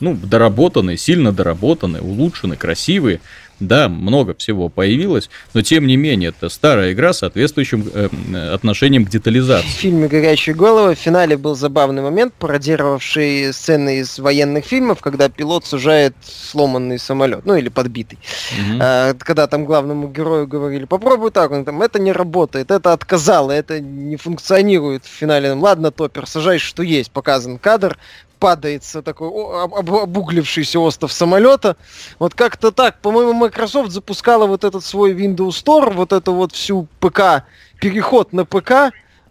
ну, 0.00 0.14
доработанный, 0.14 0.96
сильно 0.96 1.32
доработанный, 1.32 2.00
улучшенный, 2.00 2.56
красивый, 2.56 3.20
да, 3.60 3.88
много 3.88 4.34
всего 4.34 4.68
появилось, 4.68 5.30
но 5.52 5.62
тем 5.62 5.86
не 5.86 5.96
менее, 5.96 6.30
это 6.30 6.48
старая 6.48 6.92
игра 6.92 7.12
с 7.12 7.18
соответствующим 7.18 7.88
э, 7.92 8.08
отношением 8.52 9.06
к 9.06 9.10
детализации. 9.10 9.68
В 9.68 9.70
фильме 9.70 10.08
«Горящие 10.08 10.54
головы» 10.54 10.94
в 10.94 10.98
финале 10.98 11.36
был 11.36 11.54
забавный 11.54 12.02
момент, 12.02 12.34
пародировавший 12.34 13.52
сцены 13.52 13.98
из 13.98 14.18
военных 14.18 14.64
фильмов, 14.64 15.00
когда 15.00 15.28
пилот 15.28 15.66
сужает 15.66 16.14
сломанный 16.22 16.98
самолет, 16.98 17.46
ну 17.46 17.54
или 17.54 17.68
подбитый. 17.68 18.18
Угу. 18.52 18.78
А, 18.80 19.14
когда 19.18 19.46
там 19.46 19.64
главному 19.64 20.08
герою 20.08 20.46
говорили, 20.48 20.84
попробуй 20.84 21.30
так, 21.30 21.50
он 21.52 21.64
там, 21.64 21.80
это 21.80 22.00
не 22.00 22.12
работает, 22.12 22.70
это 22.70 22.92
отказало, 22.92 23.52
это 23.52 23.80
не 23.80 24.16
функционирует 24.16 25.04
в 25.04 25.08
финале. 25.08 25.52
Ладно, 25.52 25.90
топер, 25.90 26.26
сажай, 26.26 26.58
что 26.58 26.82
есть, 26.82 27.12
показан 27.12 27.58
кадр, 27.58 27.96
падается 28.44 29.00
такой 29.00 29.30
об, 29.64 29.90
обуглившийся 29.90 30.78
остров 30.78 31.14
самолета. 31.14 31.78
Вот 32.18 32.34
как-то 32.34 32.72
так. 32.72 33.00
По-моему, 33.00 33.32
Microsoft 33.32 33.90
запускала 33.90 34.44
вот 34.46 34.64
этот 34.64 34.84
свой 34.84 35.14
Windows 35.14 35.64
Store, 35.64 35.90
вот 35.90 36.12
эту 36.12 36.34
вот 36.34 36.52
всю 36.52 36.86
ПК, 37.00 37.44
переход 37.80 38.34
на 38.34 38.44
ПК, 38.44 38.70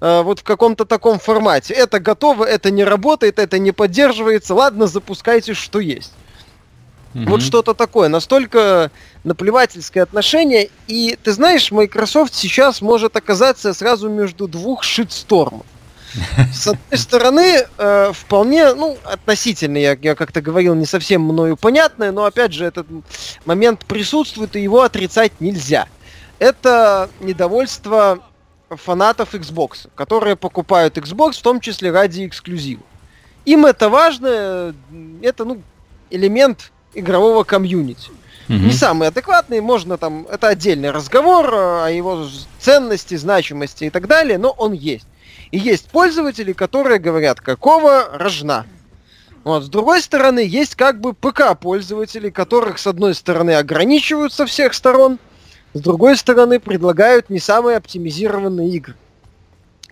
э, 0.01 0.21
вот 0.23 0.39
в 0.39 0.43
каком-то 0.43 0.85
таком 0.85 1.19
формате. 1.19 1.75
Это 1.75 1.99
готово, 1.99 2.43
это 2.43 2.71
не 2.71 2.83
работает, 2.83 3.37
это 3.37 3.59
не 3.59 3.71
поддерживается. 3.71 4.55
Ладно, 4.55 4.87
запускайте, 4.87 5.53
что 5.53 5.79
есть. 5.79 6.13
Угу. 7.13 7.25
Вот 7.25 7.43
что-то 7.43 7.75
такое. 7.75 8.09
Настолько 8.09 8.89
наплевательское 9.23 10.01
отношение. 10.01 10.71
И 10.87 11.19
ты 11.21 11.33
знаешь, 11.33 11.71
Microsoft 11.71 12.33
сейчас 12.33 12.81
может 12.81 13.15
оказаться 13.15 13.75
сразу 13.75 14.09
между 14.09 14.47
двух 14.47 14.81
шитстормов. 14.81 15.67
С 16.53 16.67
одной 16.67 16.97
стороны, 16.97 17.65
э, 17.77 18.11
вполне, 18.13 18.73
ну, 18.73 18.97
относительно, 19.03 19.77
я, 19.77 19.97
я 20.01 20.15
как-то 20.15 20.41
говорил, 20.41 20.75
не 20.75 20.85
совсем 20.85 21.21
мною 21.21 21.57
понятное, 21.57 22.11
но 22.11 22.25
опять 22.25 22.53
же, 22.53 22.65
этот 22.65 22.87
момент 23.45 23.85
присутствует, 23.85 24.55
и 24.55 24.61
его 24.61 24.81
отрицать 24.81 25.33
нельзя. 25.39 25.87
Это 26.39 27.09
недовольство 27.19 28.19
фанатов 28.69 29.33
Xbox, 29.33 29.89
которые 29.95 30.35
покупают 30.35 30.97
Xbox, 30.97 31.33
в 31.33 31.41
том 31.41 31.59
числе 31.59 31.91
ради 31.91 32.27
эксклюзива. 32.27 32.83
Им 33.45 33.65
это 33.65 33.89
важно, 33.89 34.75
это, 35.21 35.45
ну, 35.45 35.61
элемент 36.09 36.71
игрового 36.93 37.43
комьюнити. 37.43 38.09
Угу. 38.49 38.57
Не 38.57 38.71
самый 38.71 39.07
адекватный, 39.07 39.61
можно 39.61 39.97
там, 39.97 40.27
это 40.29 40.49
отдельный 40.49 40.91
разговор 40.91 41.53
о 41.53 41.87
его 41.89 42.27
ценности, 42.59 43.15
значимости 43.15 43.85
и 43.85 43.89
так 43.89 44.07
далее, 44.07 44.37
но 44.37 44.51
он 44.51 44.73
есть. 44.73 45.07
И 45.53 45.59
есть 45.59 45.91
пользователи, 45.91 46.51
которые 46.51 46.97
говорят, 46.97 47.39
какого 47.39 48.09
рожна. 48.13 48.65
Вот. 49.43 49.63
С 49.63 49.69
другой 49.69 50.01
стороны, 50.01 50.39
есть 50.39 50.73
как 50.73 50.99
бы 50.99 51.13
ПК-пользователи, 51.13 52.31
которых, 52.31 52.79
с 52.79 52.87
одной 52.87 53.13
стороны, 53.13 53.51
ограничивают 53.51 54.33
со 54.33 54.47
всех 54.47 54.73
сторон, 54.73 55.19
с 55.75 55.79
другой 55.79 56.17
стороны, 56.17 56.59
предлагают 56.59 57.29
не 57.29 57.37
самые 57.37 57.77
оптимизированные 57.77 58.71
игры. 58.71 58.95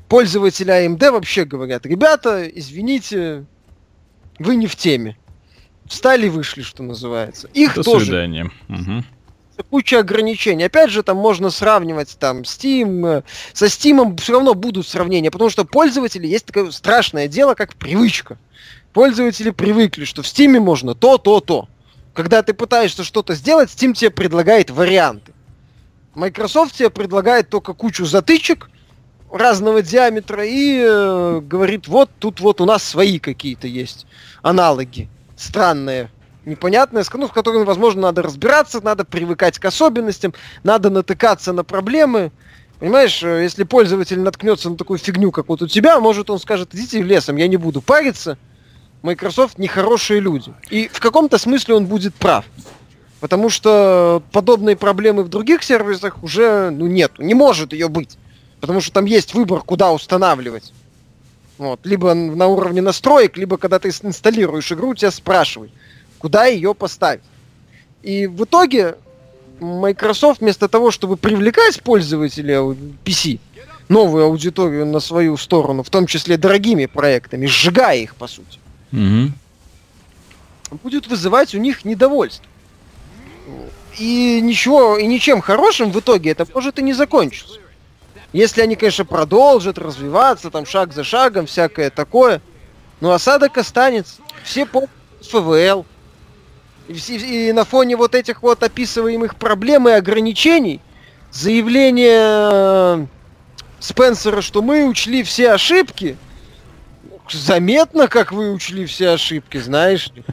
пользователи 0.08 0.74
AMD 0.74 1.12
вообще 1.12 1.46
говорят, 1.46 1.86
ребята, 1.86 2.44
извините, 2.48 3.46
вы 4.40 4.56
не 4.56 4.66
в 4.66 4.76
теме. 4.76 5.16
Встали, 5.86 6.28
вышли, 6.28 6.64
что 6.64 6.82
называется. 6.82 7.50
Их 7.54 7.76
До 7.76 7.84
тоже 7.84 8.06
свидания. 8.06 8.50
Мгм. 8.68 9.06
Куча 9.70 10.00
ограничений. 10.00 10.66
Опять 10.66 10.90
же, 10.90 11.04
там 11.04 11.18
можно 11.18 11.50
сравнивать 11.50 12.18
там 12.20 12.42
Steam, 12.42 13.20
э, 13.20 13.24
со 13.54 13.66
Steam 13.66 14.20
все 14.20 14.34
равно 14.34 14.54
будут 14.54 14.88
сравнения, 14.88 15.32
потому 15.32 15.50
что 15.50 15.66
пользователи 15.66 16.28
есть 16.28 16.46
такое 16.46 16.72
страшное 16.72 17.28
дело, 17.28 17.54
как 17.54 17.76
привычка. 17.76 18.38
Пользователи 18.94 19.52
привыкли, 19.52 20.06
что 20.06 20.22
в 20.24 20.26
Steam 20.26 20.60
можно 20.60 20.96
то, 20.96 21.18
то, 21.18 21.40
то. 21.40 21.68
Когда 22.14 22.44
ты 22.44 22.54
пытаешься 22.54 23.04
что-то 23.04 23.36
сделать, 23.36 23.70
Steam 23.70 23.94
тебе 23.94 24.10
предлагает 24.12 24.70
варианты. 24.70 25.34
Microsoft 26.16 26.76
тебе 26.76 26.90
предлагает 26.90 27.50
только 27.50 27.74
кучу 27.74 28.06
затычек 28.06 28.70
разного 29.32 29.82
диаметра 29.82 30.46
и 30.46 30.82
э, 30.84 31.40
говорит, 31.42 31.88
вот 31.88 32.10
тут 32.20 32.42
вот 32.42 32.60
у 32.60 32.66
нас 32.66 32.84
свои 32.84 33.18
какие-то 33.18 33.68
есть 33.68 34.06
аналоги 34.42 35.10
странные, 35.42 36.10
непонятные, 36.46 37.04
с- 37.04 37.14
ну, 37.14 37.28
с 37.28 37.32
которыми, 37.32 37.64
возможно, 37.64 38.02
надо 38.04 38.22
разбираться, 38.22 38.82
надо 38.82 39.06
привыкать 39.06 39.60
к 39.60 39.66
особенностям, 39.66 40.34
надо 40.64 40.90
натыкаться 40.90 41.54
на 41.54 41.64
проблемы. 41.64 42.32
Понимаешь, 42.80 43.22
э, 43.24 43.44
если 43.44 43.64
пользователь 43.64 44.20
наткнется 44.20 44.70
на 44.70 44.78
такую 44.78 44.98
фигню, 44.98 45.32
как 45.32 45.50
вот 45.50 45.62
у 45.62 45.68
тебя, 45.68 46.00
может 46.00 46.30
он 46.30 46.40
скажет, 46.40 46.74
идите 46.74 47.02
лесом, 47.02 47.36
я 47.36 47.48
не 47.48 47.58
буду 47.58 47.82
париться. 47.82 48.38
Microsoft 49.04 49.58
нехорошие 49.58 50.20
люди. 50.20 50.54
И 50.70 50.88
в 50.92 51.00
каком-то 51.00 51.38
смысле 51.38 51.76
он 51.76 51.86
будет 51.86 52.14
прав. 52.16 52.46
Потому 53.20 53.50
что 53.50 54.24
подобные 54.32 54.76
проблемы 54.76 55.24
в 55.24 55.30
других 55.30 55.64
сервисах 55.64 56.24
уже 56.24 56.72
ну, 56.72 56.88
нету. 56.88 57.22
Не 57.22 57.34
может 57.34 57.74
ее 57.74 57.88
быть. 57.88 58.18
Потому 58.60 58.82
что 58.82 58.94
там 58.94 59.06
есть 59.06 59.34
выбор, 59.34 59.62
куда 59.62 59.92
устанавливать. 59.92 60.74
Вот. 61.58 61.80
Либо 61.84 62.14
на 62.16 62.48
уровне 62.48 62.82
настроек, 62.82 63.38
либо 63.38 63.58
когда 63.58 63.78
ты 63.78 63.90
инсталируешь 63.90 64.72
игру, 64.72 64.96
тебя 64.96 65.12
спрашивают, 65.12 65.72
куда 66.22 66.46
ее 66.46 66.76
поставить. 66.76 67.24
И 68.04 68.28
в 68.28 68.44
итоге 68.44 68.96
Microsoft 69.60 70.42
вместо 70.42 70.68
того, 70.70 70.92
чтобы 70.92 71.18
привлекать 71.18 71.82
пользователей 71.82 72.54
ау- 72.60 72.76
PC, 73.04 73.40
новую 73.90 74.26
аудиторию 74.26 74.86
на 74.86 75.00
свою 75.00 75.36
сторону, 75.38 75.82
в 75.84 75.90
том 75.90 76.06
числе 76.06 76.38
дорогими 76.38 76.86
проектами, 76.86 77.48
сжигая 77.48 77.98
их, 77.98 78.16
по 78.16 78.28
сути, 78.28 78.60
Мгм. 78.92 79.34
будет 80.84 81.08
вызывать 81.08 81.56
у 81.56 81.58
них 81.58 81.86
недовольство. 81.86 82.46
И 83.98 84.40
ничего, 84.42 84.98
и 84.98 85.06
ничем 85.08 85.42
хорошим 85.42 85.92
в 85.92 86.00
итоге 86.00 86.32
это 86.32 86.46
может 86.54 86.78
и 86.80 86.84
не 86.84 86.94
закончиться. 86.94 87.60
Если 88.32 88.62
они, 88.62 88.76
конечно, 88.76 89.06
продолжат 89.06 89.78
развиваться, 89.78 90.50
там, 90.52 90.66
шаг 90.66 90.94
за 90.94 91.04
шагом, 91.04 91.46
всякое 91.48 91.90
такое, 91.90 92.42
но 93.02 93.12
осадок 93.12 93.58
останется. 93.58 94.22
Все 94.44 94.66
помнят 94.66 94.90
ФВЛ. 95.22 95.86
И, 96.92 97.50
и 97.50 97.52
на 97.54 97.66
фоне 97.66 97.96
вот 97.96 98.16
этих 98.16 98.42
вот 98.44 98.64
описываемых 98.64 99.36
проблем 99.36 99.88
и 99.88 99.92
ограничений, 99.92 100.82
заявление 101.32 102.20
э, 102.22 103.06
Спенсера, 103.80 104.42
что 104.42 104.62
мы 104.62 104.86
учли 104.86 105.24
все 105.24 105.52
ошибки, 105.54 106.18
заметно, 107.30 108.08
как 108.08 108.32
вы 108.32 108.52
учли 108.52 108.86
все 108.86 109.10
ошибки, 109.12 109.58
знаешь 109.58 110.12
ли. 110.14 110.24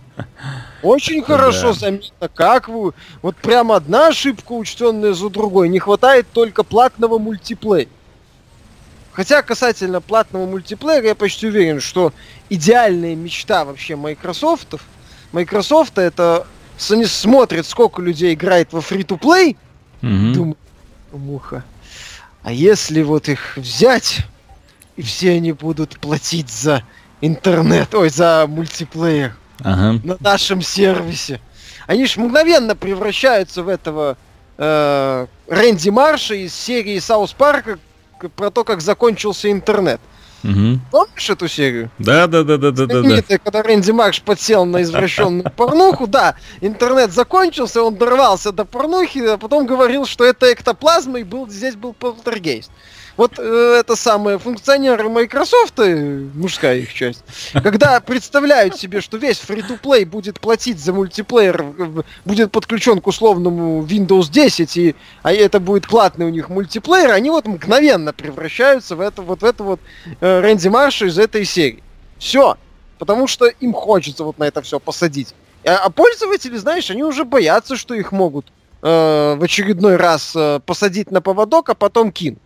Очень 0.83 1.23
хорошо 1.23 1.69
Да. 1.69 1.73
заметно, 1.75 2.29
как 2.29 2.69
вы... 2.69 2.93
Вот 3.23 3.37
прям 3.37 3.73
одна 3.73 4.09
ошибка, 4.09 4.53
учтенная 4.53 5.13
за 5.13 5.29
другой. 5.31 5.69
Не 5.69 5.79
хватает 5.79 6.27
только 6.33 6.63
платного 6.65 7.19
мультиплея. 7.19 7.89
Хотя 9.13 9.43
касательно 9.43 10.01
платного 10.01 10.47
мультиплеера, 10.47 11.07
я 11.09 11.15
почти 11.17 11.49
уверен, 11.49 11.81
что 11.81 12.13
идеальная 12.51 13.17
мечта 13.17 13.65
вообще 13.65 13.97
Майкрософтов, 13.97 14.83
Microsoft 15.33 15.99
это 15.99 16.47
они 16.91 17.05
смотрят, 17.07 17.67
сколько 17.67 18.01
людей 18.01 18.35
играет 18.35 18.73
во 18.73 18.81
Мгм. 20.01 20.33
Думаю, 20.33 20.57
муха. 21.13 21.65
А 22.43 22.53
если 22.53 23.03
вот 23.03 23.29
их 23.29 23.57
взять, 23.57 24.21
и 24.97 25.03
все 25.03 25.33
они 25.33 25.53
будут 25.53 25.99
платить 25.99 26.51
за 26.51 26.83
интернет, 27.21 27.95
ой, 27.95 28.11
за 28.11 28.47
мультиплеер 28.49 29.37
Ага. 29.61 30.01
на 30.05 30.17
нашем 30.21 30.63
сервисе. 30.63 31.41
Они 31.87 32.07
ж 32.07 32.17
мгновенно 32.17 32.77
превращаются 32.77 33.63
в 33.63 33.69
этого 33.69 34.17
э, 34.57 35.27
Рэнди 35.49 35.89
Марша 35.91 36.35
из 36.35 36.55
серии 36.55 36.99
Саус 37.01 37.33
Парка 37.33 37.79
про 38.37 38.51
то, 38.51 38.63
как 38.63 38.81
закончился 38.81 39.51
интернет. 39.51 40.01
Мгм. 40.43 40.81
Помнишь 40.91 41.31
эту 41.31 41.49
серию? 41.49 41.91
Да, 41.99 42.27
да, 42.27 42.45
да, 42.45 42.57
да, 42.57 42.71
да, 42.71 42.87
да, 42.87 43.03
да. 43.03 43.39
Когда 43.39 43.63
Рэнди 43.63 43.91
Марш 43.91 44.23
подсел 44.23 44.65
на 44.65 44.83
извращенную 44.83 45.51
порнуху, 45.57 46.07
да, 46.07 46.37
интернет 46.61 47.13
закончился, 47.13 47.83
он 47.83 47.97
дорвался 47.97 48.53
до 48.53 48.65
порнухи, 48.65 49.19
а 49.19 49.37
потом 49.37 49.67
говорил, 49.67 50.07
что 50.07 50.25
это 50.25 50.53
эктоплазма, 50.53 51.21
и 51.21 51.25
был, 51.25 51.49
здесь 51.49 51.75
был 51.75 51.93
полтергейст. 51.93 52.71
Вот 53.19 53.33
э, 53.37 53.77
это 53.81 53.97
самое, 53.97 54.39
функционеры 54.39 55.09
Microsoft, 55.09 55.81
э, 55.81 56.29
мужская 56.35 56.77
их 56.77 56.95
часть, 56.95 57.25
когда 57.53 57.99
представляют 57.99 58.77
себе, 58.77 59.01
что 59.01 59.17
весь 59.17 59.39
фри-то-плей 59.39 60.05
будет 60.05 60.39
платить 60.39 60.79
за 60.79 60.93
мультиплеер, 60.93 62.05
будет 62.25 62.53
подключен 62.53 63.01
к 63.01 63.09
условному 63.09 63.83
Windows 63.83 64.31
10, 64.31 64.77
и, 64.77 64.95
а 65.25 65.33
это 65.33 65.59
будет 65.59 65.89
платный 65.89 66.27
у 66.27 66.29
них 66.29 66.49
мультиплеер, 66.49 67.11
они 67.11 67.31
вот 67.31 67.45
мгновенно 67.47 68.13
превращаются 68.13 68.95
в 68.95 69.01
это 69.01 69.21
вот 69.21 69.43
в 69.43 69.45
это 69.45 69.65
вот 69.65 69.81
э, 70.21 70.41
Рэнди 70.41 70.69
Марша 70.69 71.07
из 71.07 71.19
этой 71.19 71.45
серии. 71.45 71.83
Все. 72.19 72.57
Потому 73.01 73.27
что 73.27 73.47
им 73.47 73.73
хочется 73.73 74.23
вот 74.23 74.39
на 74.39 74.45
это 74.45 74.63
все 74.63 74.79
посадить. 74.79 75.35
А, 75.65 75.79
а 75.87 75.91
пользователи, 75.91 76.57
знаешь, 76.57 76.89
они 76.89 77.03
уже 77.03 77.25
боятся, 77.25 77.77
что 77.77 77.95
их 77.95 78.13
могут 78.13 78.47
э, 78.83 79.35
в 79.37 79.43
очередной 79.43 79.97
раз 79.97 80.35
э, 80.37 80.61
посадить 80.65 81.11
на 81.11 81.21
поводок, 81.21 81.69
а 81.71 81.75
потом 81.75 82.13
кинуть. 82.13 82.39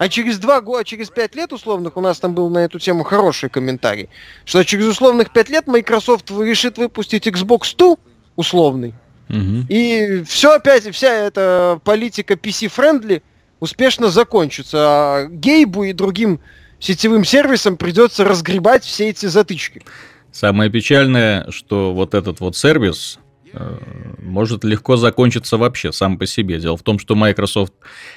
А 0.00 0.08
через 0.08 0.38
два 0.38 0.62
года, 0.62 0.82
через 0.82 1.10
пять 1.10 1.34
лет 1.34 1.52
условных, 1.52 1.98
у 1.98 2.00
нас 2.00 2.18
там 2.18 2.34
был 2.34 2.48
на 2.48 2.60
эту 2.60 2.78
тему 2.78 3.04
хороший 3.04 3.50
комментарий, 3.50 4.08
что 4.46 4.64
через 4.64 4.86
условных 4.86 5.30
пять 5.30 5.50
лет 5.50 5.66
Microsoft 5.66 6.30
решит 6.30 6.78
выпустить 6.78 7.26
Xbox 7.26 7.76
2 7.76 7.96
условный, 8.34 8.94
Мгм. 9.28 9.66
и 9.68 10.22
все 10.26 10.54
опять, 10.54 10.88
вся 10.94 11.12
эта 11.12 11.78
политика 11.84 12.32
PC-friendly 12.32 13.22
успешно 13.60 14.08
закончится. 14.08 14.78
А 14.80 15.26
Гейбу 15.26 15.84
и 15.84 15.92
другим 15.92 16.40
сетевым 16.78 17.26
сервисам 17.26 17.76
придется 17.76 18.24
разгребать 18.24 18.84
все 18.84 19.10
эти 19.10 19.26
затычки. 19.26 19.82
Самое 20.32 20.70
печальное, 20.70 21.46
что 21.50 21.92
вот 21.92 22.14
этот 22.14 22.40
вот 22.40 22.56
сервис 22.56 23.18
может 24.18 24.64
легко 24.64 24.96
закончиться 24.96 25.56
вообще 25.56 25.92
сам 25.92 26.18
по 26.18 26.26
себе. 26.26 26.58
Дело 26.58 26.76
в 26.76 26.82
том, 26.82 26.98
что 26.98 27.14
Microsoft 27.14 27.72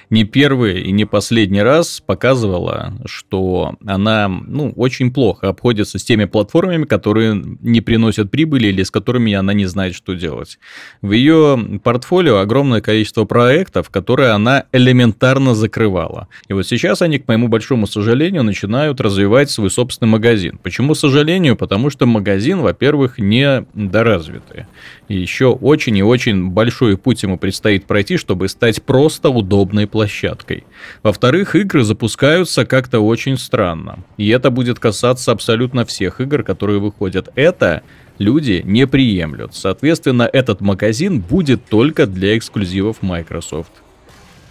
не 0.09 0.23
первый 0.23 0.81
и 0.81 0.91
не 0.91 1.05
последний 1.05 1.61
раз 1.61 2.01
показывала, 2.05 2.93
что 3.05 3.75
она 3.85 4.27
ну, 4.27 4.71
очень 4.75 5.11
плохо 5.11 5.49
обходится 5.49 5.97
с 5.97 6.03
теми 6.03 6.25
платформами, 6.25 6.85
которые 6.85 7.41
не 7.61 7.81
приносят 7.81 8.31
прибыли 8.31 8.67
или 8.67 8.83
с 8.83 8.91
которыми 8.91 9.33
она 9.33 9.53
не 9.53 9.65
знает, 9.65 9.95
что 9.95 10.13
делать. 10.13 10.59
В 11.01 11.11
ее 11.11 11.79
портфолио 11.83 12.37
огромное 12.37 12.81
количество 12.81 13.25
проектов, 13.25 13.89
которые 13.89 14.29
она 14.29 14.65
элементарно 14.71 15.55
закрывала. 15.55 16.27
И 16.47 16.53
вот 16.53 16.67
сейчас 16.67 17.01
они, 17.01 17.19
к 17.19 17.27
моему 17.27 17.47
большому 17.47 17.87
сожалению, 17.87 18.43
начинают 18.43 19.01
развивать 19.01 19.49
свой 19.49 19.69
собственный 19.69 20.11
магазин. 20.11 20.59
Почему 20.61 20.95
сожалению? 20.95 21.55
Потому 21.55 21.89
что 21.89 22.05
магазин, 22.05 22.59
во-первых, 22.59 23.17
не 23.17 23.65
доразвитый. 23.73 24.65
И 25.07 25.22
еще 25.23 25.47
очень 25.47 25.97
и 25.97 26.03
очень 26.03 26.49
большой 26.49 26.97
путь 26.97 27.23
ему 27.23 27.37
предстоит 27.37 27.85
пройти, 27.85 28.17
чтобы 28.17 28.47
стать 28.47 28.83
просто 28.83 29.29
удобной 29.29 29.87
площадкой. 29.87 30.65
Во-вторых, 31.01 31.55
игры 31.55 31.83
запускаются 31.83 32.65
как-то 32.65 32.99
очень 32.99 33.37
странно. 33.37 33.99
И 34.17 34.29
это 34.29 34.51
будет 34.51 34.79
касаться 34.79 35.31
абсолютно 35.31 35.85
всех 35.85 36.21
игр, 36.21 36.43
которые 36.43 36.79
выходят. 36.79 37.29
Это 37.35 37.81
люди 38.19 38.61
не 38.63 38.85
приемлют. 38.85 39.55
Соответственно, 39.55 40.29
этот 40.31 40.61
магазин 40.61 41.19
будет 41.19 41.65
только 41.65 42.05
для 42.05 42.37
эксклюзивов 42.37 43.01
Microsoft. 43.01 43.71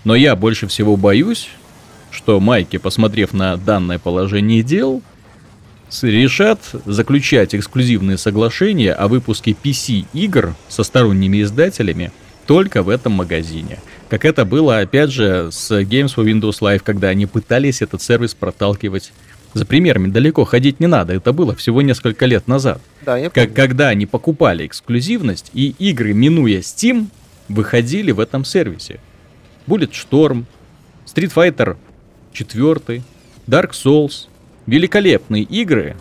Но 0.05 0.17
я 0.17 0.35
больше 0.35 0.67
всего 0.67 0.97
боюсь, 0.97 1.49
что 2.11 2.41
майки, 2.41 2.79
посмотрев 2.79 3.33
на 3.33 3.57
данное 3.57 3.99
положение 3.99 4.63
дел, 4.63 5.03
решат 6.03 6.61
заключать 6.87 7.55
эксклюзивные 7.55 8.17
соглашения 8.17 8.93
о 8.93 9.09
выпуске 9.09 9.53
PC-игр 9.53 10.55
со 10.69 10.83
сторонними 10.83 11.43
издателями 11.43 12.13
только 12.47 12.83
в 12.83 12.89
этом 12.89 13.13
магазине. 13.13 13.79
Как 14.09 14.25
это 14.25 14.45
было, 14.45 14.79
опять 14.81 15.11
же, 15.11 15.51
с 15.51 15.71
Games 15.71 16.15
for 16.15 16.25
Windows 16.25 16.61
Live, 16.61 16.83
когда 16.85 17.09
они 17.09 17.27
пытались 17.27 17.83
этот 17.83 18.03
сервис 18.03 18.35
проталкивать. 18.35 19.13
За 19.55 19.67
примерами 19.67 20.09
далеко 20.09 20.45
ходить 20.45 20.81
не 20.81 20.87
надо, 20.87 21.13
это 21.13 21.33
было 21.33 21.55
всего 21.55 21.83
несколько 21.83 22.25
лет 22.25 22.49
назад. 22.49 22.81
Да, 23.05 23.19
я 23.19 23.29
Как, 23.29 23.53
когда 23.53 23.89
они 23.89 24.07
покупали 24.07 24.67
эксклюзивность, 24.67 25.51
и 25.53 25.75
игры, 25.79 26.15
минуя 26.15 26.61
Steam, 26.61 27.09
выходили 27.49 28.13
в 28.13 28.21
этом 28.21 28.47
сервисе. 28.47 28.99
Bullet 29.67 29.93
Storm, 29.93 30.45
Street 31.07 31.33
Fighter 31.35 31.77
4, 32.33 33.03
Dark 33.47 33.73
Souls. 33.73 34.29
Великолепные 34.67 35.43
игры, 35.43 35.97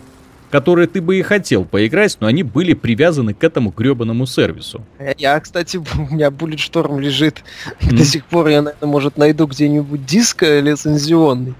которые 0.50 0.86
ты 0.86 1.00
бы 1.00 1.18
и 1.18 1.22
хотел 1.22 1.64
поиграть, 1.64 2.18
но 2.20 2.26
они 2.26 2.42
были 2.42 2.74
привязаны 2.74 3.32
к 3.32 3.42
этому 3.42 3.70
гребаному 3.70 4.26
сервису. 4.26 4.84
Я, 5.16 5.40
кстати, 5.40 5.76
у 5.96 6.14
меня 6.14 6.28
Bullet 6.28 6.56
Storm 6.56 7.00
лежит. 7.00 7.42
Mm. 7.80 7.96
До 7.96 8.04
сих 8.04 8.24
пор 8.26 8.48
я, 8.48 8.62
наверное, 8.62 8.88
может, 8.88 9.16
найду 9.16 9.46
где-нибудь 9.46 10.04
диск 10.04 10.42
лицензионный, 10.42 11.54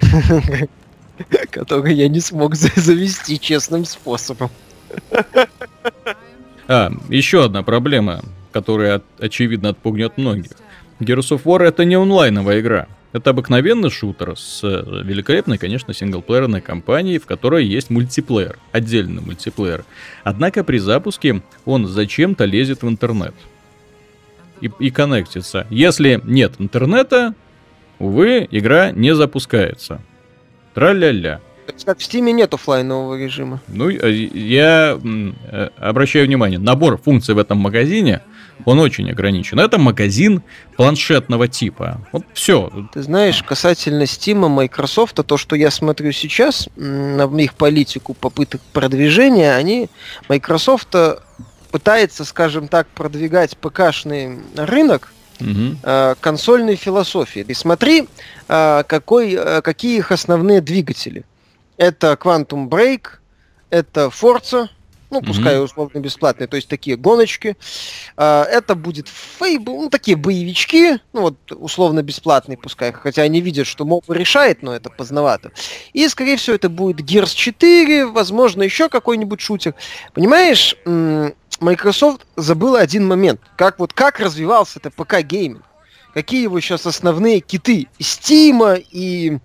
который 1.50 1.94
я 1.94 2.08
не 2.08 2.20
смог 2.20 2.54
завести 2.54 3.38
честным 3.38 3.84
способом. 3.84 4.50
А, 6.66 6.90
еще 7.08 7.44
одна 7.44 7.62
проблема, 7.62 8.22
которая, 8.52 9.02
очевидно, 9.18 9.70
отпугнет 9.70 10.16
многих. 10.16 10.52
Gears 11.00 11.36
of 11.36 11.42
War 11.44 11.62
это 11.62 11.84
не 11.84 11.94
онлайновая 11.94 12.60
игра. 12.60 12.88
Это 13.12 13.30
обыкновенный 13.30 13.90
шутер 13.90 14.36
с 14.36 14.60
э, 14.62 15.02
великолепной, 15.02 15.56
конечно, 15.56 15.94
синглплеерной 15.94 16.60
кампанией, 16.60 17.18
в 17.18 17.24
которой 17.24 17.64
есть 17.64 17.88
мультиплеер, 17.88 18.58
отдельный 18.70 19.22
мультиплеер. 19.22 19.84
Однако 20.24 20.62
при 20.62 20.78
запуске 20.78 21.42
он 21.64 21.86
зачем-то 21.86 22.44
лезет 22.44 22.82
в 22.82 22.88
интернет 22.88 23.34
и, 24.60 24.70
и 24.78 24.90
коннектится. 24.90 25.66
Если 25.70 26.20
нет 26.24 26.54
интернета, 26.58 27.34
увы, 27.98 28.46
игра 28.50 28.90
не 28.90 29.14
запускается. 29.14 30.02
Тра-ля-ля. 30.74 31.40
Как 31.84 31.98
в 31.98 32.02
Steam 32.02 32.30
нет 32.32 32.54
офлайнового 32.54 33.18
режима. 33.18 33.60
Ну, 33.68 33.90
э, 33.90 34.10
я 34.12 34.98
э, 35.02 35.68
обращаю 35.78 36.26
внимание, 36.26 36.58
набор 36.58 36.98
функций 36.98 37.34
в 37.34 37.38
этом 37.38 37.58
магазине, 37.58 38.22
он 38.64 38.78
очень 38.80 39.10
ограничен. 39.10 39.60
Это 39.60 39.78
магазин 39.78 40.42
планшетного 40.76 41.48
типа. 41.48 42.00
Вот 42.12 42.24
все. 42.32 42.70
Ты 42.92 43.02
знаешь, 43.02 43.42
касательно 43.42 44.02
Steam, 44.02 44.48
Microsoft, 44.48 45.14
то, 45.14 45.36
что 45.36 45.56
я 45.56 45.70
смотрю 45.70 46.12
сейчас, 46.12 46.68
на 46.76 47.24
их 47.38 47.54
политику 47.54 48.14
попыток 48.14 48.60
продвижения, 48.72 49.54
они, 49.54 49.88
Microsoft 50.28 50.94
пытается, 51.70 52.24
скажем 52.24 52.68
так, 52.68 52.88
продвигать 52.88 53.56
ПКшный 53.56 54.38
рынок, 54.56 55.12
угу. 55.40 55.76
э, 55.82 56.14
консольной 56.20 56.76
философии. 56.76 57.44
И 57.46 57.54
смотри, 57.54 58.08
э, 58.48 58.82
какой, 58.86 59.34
э, 59.34 59.62
какие 59.62 59.98
их 59.98 60.12
основные 60.12 60.60
двигатели. 60.60 61.24
Это 61.78 62.18
Quantum 62.20 62.68
Break, 62.68 63.06
это 63.70 64.06
Forza, 64.08 64.68
ну, 65.10 65.22
пускай 65.22 65.56
mm-hmm. 65.56 65.62
условно 65.62 65.98
бесплатные, 66.00 66.46
то 66.48 66.56
есть 66.56 66.68
такие 66.68 66.96
гоночки. 66.96 67.56
А, 68.16 68.44
это 68.44 68.74
будет 68.74 69.08
Fable, 69.08 69.82
ну, 69.82 69.90
такие 69.90 70.16
боевички, 70.16 70.98
ну, 71.12 71.22
вот 71.22 71.36
условно 71.52 72.02
бесплатные, 72.02 72.58
пускай, 72.58 72.92
хотя 72.92 73.22
они 73.22 73.40
видят, 73.40 73.66
что 73.66 73.84
моб 73.84 74.04
решает, 74.10 74.62
но 74.62 74.74
это 74.74 74.90
поздновато. 74.90 75.52
И, 75.94 76.06
скорее 76.08 76.36
всего, 76.36 76.56
это 76.56 76.68
будет 76.68 77.00
Gears 77.00 77.34
4, 77.34 78.06
возможно, 78.06 78.62
еще 78.62 78.88
какой-нибудь 78.88 79.40
шутер. 79.40 79.74
Понимаешь, 80.12 80.76
Microsoft 81.60 82.26
забыла 82.36 82.80
один 82.80 83.06
момент. 83.06 83.40
Как 83.56 83.78
вот 83.78 83.92
как 83.92 84.20
развивался 84.20 84.78
это 84.78 84.90
ПК 84.90 85.22
гейминг? 85.22 85.62
Какие 86.12 86.42
его 86.42 86.60
сейчас 86.60 86.86
основные 86.86 87.40
киты? 87.40 87.86
Steam 87.98 88.84
и 88.90 89.38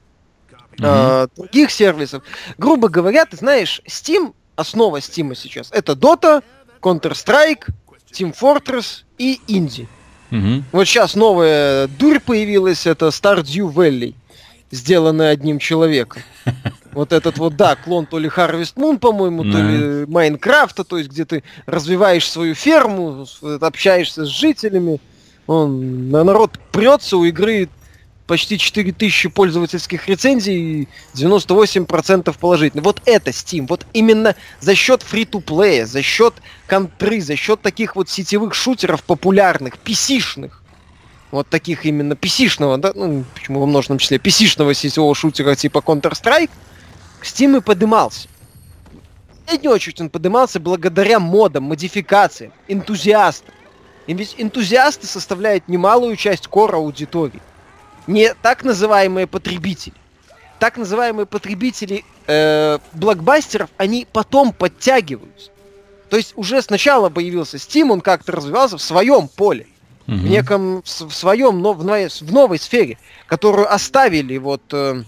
mm-hmm. 0.77 1.25
э, 1.25 1.27
других 1.35 1.71
сервисов. 1.71 2.23
Грубо 2.57 2.89
говоря, 2.89 3.25
ты 3.25 3.37
знаешь, 3.37 3.81
Steam, 3.87 4.33
основа 4.55 4.97
Steam 4.97 5.35
сейчас, 5.35 5.69
это 5.71 5.93
Dota, 5.93 6.43
Counter-Strike, 6.81 7.67
Team 8.11 8.35
Fortress 8.39 9.03
и 9.17 9.39
Indie. 9.47 9.87
Mm-hmm. 10.31 10.63
Вот 10.71 10.85
сейчас 10.85 11.15
новая 11.15 11.87
дурь 11.87 12.19
появилась, 12.19 12.87
это 12.87 13.07
Stardew 13.07 13.71
Valley, 13.71 14.15
сделанная 14.71 15.31
одним 15.31 15.59
человеком. 15.59 16.21
Вот 16.93 17.11
этот 17.11 17.39
вот, 17.39 17.55
да, 17.55 17.75
клон 17.75 18.05
то 18.05 18.19
ли 18.19 18.29
Harvest 18.29 18.75
Moon, 18.75 18.99
по-моему, 18.99 19.43
то 19.43 19.57
ли 19.57 20.05
Майнкрафта, 20.05 20.83
то 20.83 20.99
есть 20.99 21.09
где 21.09 21.25
ты 21.25 21.43
развиваешь 21.65 22.29
свою 22.29 22.53
ферму, 22.53 23.25
общаешься 23.61 24.25
с 24.25 24.27
жителями. 24.27 25.01
Он, 25.47 26.11
народ 26.11 26.59
прется 26.71 27.17
у 27.17 27.25
игры 27.25 27.67
почти 28.33 28.57
4000 28.57 29.29
пользовательских 29.29 30.07
рецензий 30.07 30.55
и 30.81 30.87
98% 31.13 32.35
положительных. 32.39 32.83
Вот 32.83 32.99
это 33.05 33.29
Steam. 33.29 33.67
Вот 33.69 33.85
именно 33.93 34.35
за 34.59 34.73
счет 34.73 35.03
фри-то-плея, 35.03 35.85
за 35.85 36.01
счет 36.01 36.33
контры, 36.65 37.21
за 37.21 37.35
счет 37.35 37.61
таких 37.61 37.95
вот 37.95 38.09
сетевых 38.09 38.55
шутеров 38.55 39.03
популярных, 39.03 39.75
pc 39.75 40.49
вот 41.29 41.47
таких 41.47 41.85
именно 41.85 42.13
pc 42.13 42.77
да, 42.79 42.91
ну, 42.95 43.23
почему 43.35 43.59
во 43.59 43.67
множественном 43.67 43.99
числе, 43.99 44.17
pc 44.17 44.73
сетевого 44.73 45.13
шутера 45.13 45.53
типа 45.53 45.83
Counter-Strike, 45.85 46.49
Steam 47.21 47.57
и 47.57 47.61
подымался. 47.61 48.27
Последнюю 49.45 49.75
очередь 49.75 50.01
он 50.01 50.09
подымался 50.09 50.59
благодаря 50.59 51.19
модам, 51.19 51.65
модификациям, 51.65 52.51
энтузиастам. 52.67 53.53
И 54.07 54.15
ведь 54.15 54.33
энтузиасты 54.39 55.05
составляют 55.05 55.67
немалую 55.67 56.15
часть 56.15 56.47
кора 56.47 56.77
аудитории 56.79 57.39
не 58.07 58.33
так 58.35 58.63
называемые 58.63 59.27
потребители. 59.27 59.95
Так 60.59 60.77
называемые 60.77 61.25
потребители 61.25 62.05
э, 62.27 62.79
блокбастеров, 62.93 63.69
они 63.77 64.07
потом 64.11 64.53
подтягиваются. 64.53 65.51
То 66.09 66.17
есть 66.17 66.33
уже 66.35 66.61
сначала 66.61 67.09
появился 67.09 67.57
Steam, 67.57 67.91
он 67.91 68.01
как-то 68.01 68.31
развивался 68.33 68.77
в 68.77 68.81
своем 68.81 69.27
поле, 69.27 69.67
угу. 70.07 70.17
в 70.17 70.23
неком 70.23 70.83
в, 70.83 70.85
в 70.85 71.13
своем 71.13 71.59
но, 71.59 71.73
в, 71.73 71.83
новой, 71.83 72.07
в 72.07 72.31
новой 72.31 72.59
сфере, 72.59 72.97
которую 73.25 73.73
оставили 73.73 74.37
вот 74.37 74.61
э, 74.71 75.03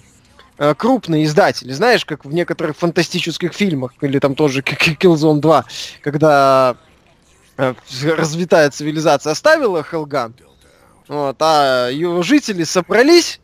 э, 0.58 0.74
крупные 0.76 1.26
издатели. 1.26 1.72
Знаешь, 1.74 2.06
как 2.06 2.26
в 2.26 2.34
некоторых 2.34 2.76
фантастических 2.78 3.54
фильмах, 3.54 3.94
или 4.02 4.20
там 4.20 4.36
тоже 4.36 4.62
Killzone 4.62 5.40
2, 5.40 5.66
когда 6.02 6.76
э, 7.58 7.76
развитая 8.04 8.70
цивилизация 8.72 9.32
оставила 9.32 9.84
Хелган, 9.84 10.34
вот, 11.08 11.38
а 11.40 11.90
его 11.90 12.24
жители 12.24 12.64
собрались 12.64 13.40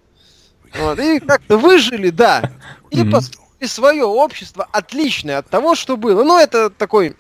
вот, 0.76 1.00
и 1.00 1.20
как-то 1.20 1.58
выжили, 1.58 2.10
да. 2.10 2.52
И 2.90 3.02
mm-hmm. 3.02 3.12
построили 3.12 3.68
свое 3.68 4.04
общество 4.04 4.68
отличное 4.72 5.40
от 5.40 5.50
того, 5.50 5.76
что 5.76 5.98
было. 5.98 6.24
Ну, 6.24 6.40
это 6.40 6.70
такой 6.70 7.16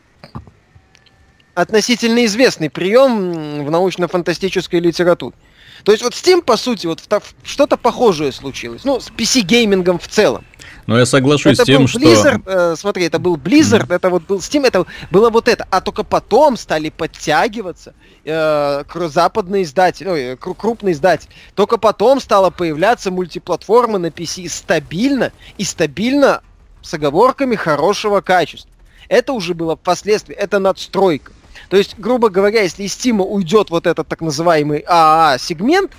относительно 1.53 2.25
известный 2.25 2.69
прием 2.69 3.65
в 3.65 3.71
научно-фантастической 3.71 4.79
литературе. 4.79 5.35
То 5.83 5.91
есть 5.91 6.03
вот 6.03 6.13
Steam, 6.13 6.41
по 6.41 6.57
сути, 6.57 6.87
вот 6.87 7.01
что-то 7.43 7.77
похожее 7.77 8.31
случилось. 8.31 8.83
Ну, 8.83 8.99
с 8.99 9.09
PC-геймингом 9.09 9.99
в 9.99 10.07
целом. 10.07 10.45
Но 10.91 10.99
я 10.99 11.05
соглашусь 11.05 11.53
это 11.53 11.63
с 11.63 11.65
тем, 11.65 11.85
был 11.85 11.85
Blizzard, 11.85 12.41
что... 12.41 12.73
Э, 12.73 12.75
смотри, 12.75 13.05
это 13.05 13.17
был 13.17 13.37
Blizzard, 13.37 13.87
mm-hmm. 13.87 13.95
это 13.95 14.09
вот 14.09 14.23
был 14.23 14.39
Steam, 14.39 14.67
это 14.67 14.85
было 15.09 15.29
вот 15.29 15.47
это. 15.47 15.65
А 15.71 15.79
только 15.79 16.03
потом 16.03 16.57
стали 16.57 16.89
подтягиваться 16.89 17.93
э, 18.25 18.83
западные 19.07 19.63
издатели, 19.63 20.09
ой, 20.09 20.37
крупные 20.37 20.91
издатели. 20.91 21.31
Только 21.55 21.77
потом 21.77 22.19
стало 22.19 22.49
появляться 22.49 23.09
мультиплатформы 23.09 23.99
на 23.99 24.07
PC 24.07 24.49
стабильно 24.49 25.31
и 25.57 25.63
стабильно 25.63 26.41
с 26.81 26.93
оговорками 26.93 27.55
хорошего 27.55 28.19
качества. 28.19 28.69
Это 29.07 29.31
уже 29.31 29.53
было 29.53 29.77
впоследствии, 29.77 30.35
это 30.35 30.59
надстройка. 30.59 31.31
То 31.69 31.77
есть, 31.77 31.97
грубо 31.97 32.29
говоря, 32.29 32.63
если 32.63 32.83
из 32.83 32.91
Steam 32.97 33.21
уйдет 33.21 33.69
вот 33.69 33.87
этот 33.87 34.09
так 34.09 34.19
называемый 34.19 34.83
ААА 34.85 35.37
сегмент, 35.37 35.93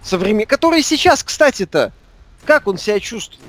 современ... 0.00 0.46
который 0.46 0.82
сейчас, 0.82 1.24
кстати-то, 1.24 1.92
как 2.44 2.68
он 2.68 2.78
себя 2.78 3.00
чувствует? 3.00 3.42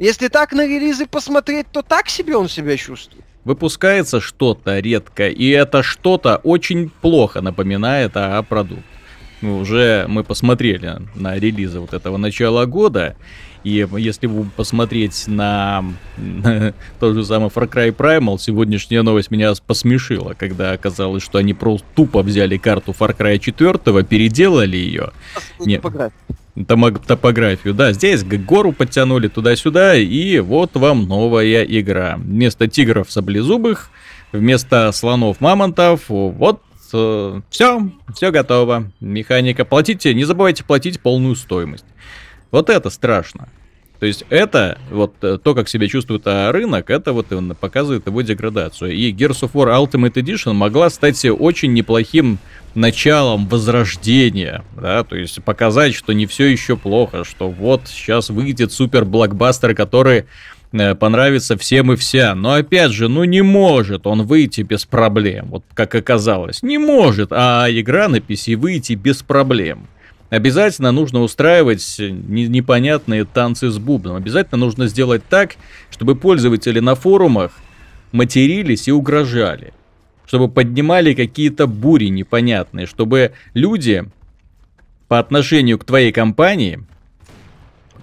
Если 0.00 0.28
так 0.28 0.52
на 0.52 0.66
релизы 0.66 1.06
посмотреть, 1.06 1.66
то 1.70 1.82
так 1.82 2.08
себе 2.08 2.34
он 2.34 2.48
себя 2.48 2.74
чувствует. 2.78 3.22
Выпускается 3.44 4.18
что-то 4.20 4.78
редко, 4.78 5.28
и 5.28 5.48
это 5.50 5.82
что-то 5.82 6.36
очень 6.36 6.90
плохо 7.02 7.42
напоминает 7.42 8.16
о 8.16 8.42
продукт. 8.42 8.82
Ну, 9.42 9.58
уже 9.58 10.06
мы 10.08 10.24
посмотрели 10.24 11.02
на 11.14 11.36
релизы 11.36 11.80
вот 11.80 11.92
этого 11.92 12.16
начала 12.16 12.64
года, 12.64 13.14
и 13.62 13.86
если 13.98 14.26
посмотреть 14.56 15.24
на, 15.26 15.84
на 16.16 16.72
тот 17.00 17.14
же 17.14 17.24
самый 17.24 17.50
Far 17.50 17.68
Cry 17.70 17.94
Primal, 17.94 18.38
сегодняшняя 18.38 19.02
новость 19.02 19.30
меня 19.30 19.52
посмешила, 19.66 20.32
когда 20.32 20.72
оказалось, 20.72 21.22
что 21.22 21.36
они 21.36 21.52
просто 21.52 21.86
тупо 21.94 22.22
взяли 22.22 22.56
карту 22.56 22.94
Far 22.98 23.14
Cry 23.14 23.38
4, 23.38 24.02
переделали 24.04 24.78
ее. 24.78 25.12
Не, 25.58 25.78
топографию, 26.66 27.74
да, 27.74 27.92
здесь 27.92 28.24
гору 28.24 28.72
подтянули 28.72 29.28
туда-сюда, 29.28 29.96
и 29.96 30.38
вот 30.38 30.74
вам 30.74 31.06
новая 31.06 31.62
игра. 31.64 32.16
Вместо 32.16 32.68
тигров 32.68 33.10
саблезубых, 33.10 33.90
вместо 34.32 34.90
слонов-мамонтов, 34.92 36.02
вот 36.08 36.62
э, 36.92 37.40
все, 37.50 37.90
все 38.14 38.30
готово. 38.30 38.90
Механика, 39.00 39.64
платите, 39.64 40.14
не 40.14 40.24
забывайте 40.24 40.64
платить 40.64 41.00
полную 41.00 41.36
стоимость. 41.36 41.84
Вот 42.50 42.70
это 42.70 42.90
страшно. 42.90 43.48
То 44.00 44.06
есть 44.06 44.24
это, 44.30 44.78
вот 44.90 45.14
э, 45.20 45.38
то, 45.42 45.54
как 45.54 45.68
себя 45.68 45.86
чувствует 45.86 46.22
а, 46.24 46.50
рынок, 46.52 46.88
это 46.88 47.12
вот 47.12 47.26
показывает 47.60 48.06
его 48.06 48.22
деградацию. 48.22 48.92
И 48.92 49.12
Gears 49.12 49.42
of 49.42 49.52
War 49.52 49.68
Ultimate 49.78 50.14
Edition 50.14 50.54
могла 50.54 50.88
стать 50.88 51.22
очень 51.26 51.74
неплохим 51.74 52.38
началом 52.74 53.46
возрождения, 53.46 54.64
да, 54.80 55.04
то 55.04 55.16
есть 55.16 55.42
показать, 55.44 55.94
что 55.94 56.14
не 56.14 56.26
все 56.26 56.46
еще 56.46 56.76
плохо, 56.76 57.24
что 57.24 57.50
вот 57.50 57.82
сейчас 57.88 58.30
выйдет 58.30 58.72
супер 58.72 59.04
блокбастер, 59.04 59.74
который 59.74 60.24
э, 60.72 60.94
понравится 60.94 61.58
всем 61.58 61.92
и 61.92 61.96
вся. 61.96 62.34
Но 62.34 62.54
опять 62.54 62.92
же, 62.92 63.08
ну 63.08 63.24
не 63.24 63.42
может 63.42 64.06
он 64.06 64.22
выйти 64.22 64.62
без 64.62 64.86
проблем, 64.86 65.48
вот 65.50 65.64
как 65.74 65.94
оказалось. 65.94 66.62
Не 66.62 66.78
может, 66.78 67.32
а 67.32 67.66
игра 67.68 68.08
на 68.08 68.16
PC 68.16 68.56
выйти 68.56 68.94
без 68.94 69.22
проблем. 69.22 69.88
Обязательно 70.30 70.92
нужно 70.92 71.20
устраивать 71.22 71.96
непонятные 71.98 73.24
танцы 73.24 73.68
с 73.68 73.78
бубном. 73.78 74.14
Обязательно 74.14 74.58
нужно 74.58 74.86
сделать 74.86 75.22
так, 75.28 75.56
чтобы 75.90 76.14
пользователи 76.14 76.78
на 76.78 76.94
форумах 76.94 77.52
матерились 78.12 78.86
и 78.86 78.92
угрожали. 78.92 79.74
Чтобы 80.26 80.48
поднимали 80.48 81.14
какие-то 81.14 81.66
бури 81.66 82.06
непонятные. 82.06 82.86
Чтобы 82.86 83.32
люди 83.54 84.04
по 85.08 85.18
отношению 85.18 85.80
к 85.80 85.84
твоей 85.84 86.12
компании, 86.12 86.86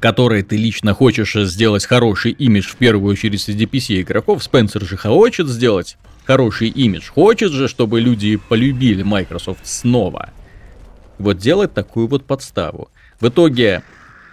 которой 0.01 0.43
ты 0.43 0.57
лично 0.57 0.93
хочешь 0.93 1.33
сделать 1.33 1.85
хороший 1.85 2.31
имидж, 2.33 2.67
в 2.67 2.75
первую 2.75 3.13
очередь 3.13 3.41
среди 3.41 3.65
PC 3.65 4.01
игроков, 4.01 4.43
Спенсер 4.43 4.83
же 4.83 4.97
хочет 4.97 5.47
сделать 5.47 5.97
хороший 6.25 6.67
имидж. 6.67 7.07
Хочет 7.07 7.53
же, 7.53 7.69
чтобы 7.69 8.01
люди 8.01 8.35
полюбили 8.35 9.03
Microsoft 9.03 9.65
снова 9.65 10.31
вот 11.19 11.37
делать 11.37 11.73
такую 11.73 12.07
вот 12.07 12.25
подставу. 12.25 12.89
В 13.19 13.27
итоге, 13.27 13.83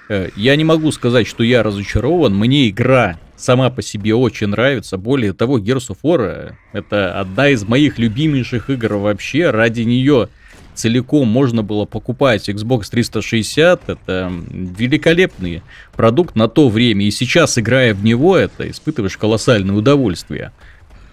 э, 0.08 0.28
я 0.36 0.56
не 0.56 0.64
могу 0.64 0.92
сказать, 0.92 1.26
что 1.26 1.42
я 1.42 1.62
разочарован, 1.62 2.34
мне 2.34 2.68
игра 2.68 3.18
сама 3.36 3.70
по 3.70 3.82
себе 3.82 4.14
очень 4.14 4.48
нравится. 4.48 4.96
Более 4.96 5.32
того, 5.32 5.58
Gears 5.58 5.90
of 5.90 5.98
War 6.02 6.20
э, 6.22 6.52
это 6.72 7.18
одна 7.18 7.48
из 7.48 7.64
моих 7.64 7.98
любимейших 7.98 8.70
игр 8.70 8.94
вообще. 8.94 9.50
Ради 9.50 9.82
нее 9.82 10.28
целиком 10.74 11.28
можно 11.28 11.62
было 11.62 11.84
покупать 11.84 12.48
Xbox 12.48 12.90
360. 12.90 13.88
Это 13.88 14.32
великолепный 14.50 15.62
продукт 15.96 16.36
на 16.36 16.48
то 16.48 16.68
время. 16.68 17.06
И 17.06 17.10
сейчас, 17.10 17.58
играя 17.58 17.94
в 17.94 18.04
него, 18.04 18.36
это 18.36 18.70
испытываешь 18.70 19.16
колоссальное 19.16 19.74
удовольствие. 19.74 20.52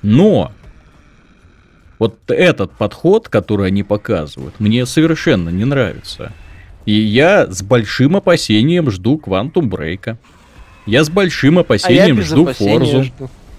Но 0.01 0.51
вот 2.01 2.31
этот 2.31 2.71
подход, 2.71 3.29
который 3.29 3.67
они 3.67 3.83
показывают, 3.83 4.55
мне 4.57 4.87
совершенно 4.87 5.49
не 5.49 5.65
нравится. 5.65 6.33
И 6.87 6.93
я 6.93 7.45
с 7.45 7.61
большим 7.61 8.15
опасением 8.15 8.89
жду 8.89 9.21
Quantum 9.23 9.69
Break. 9.69 10.17
Я 10.87 11.03
с 11.03 11.11
большим 11.11 11.59
опасением 11.59 12.17
а 12.17 12.21
жду 12.23 12.51
Форзу. 12.53 13.05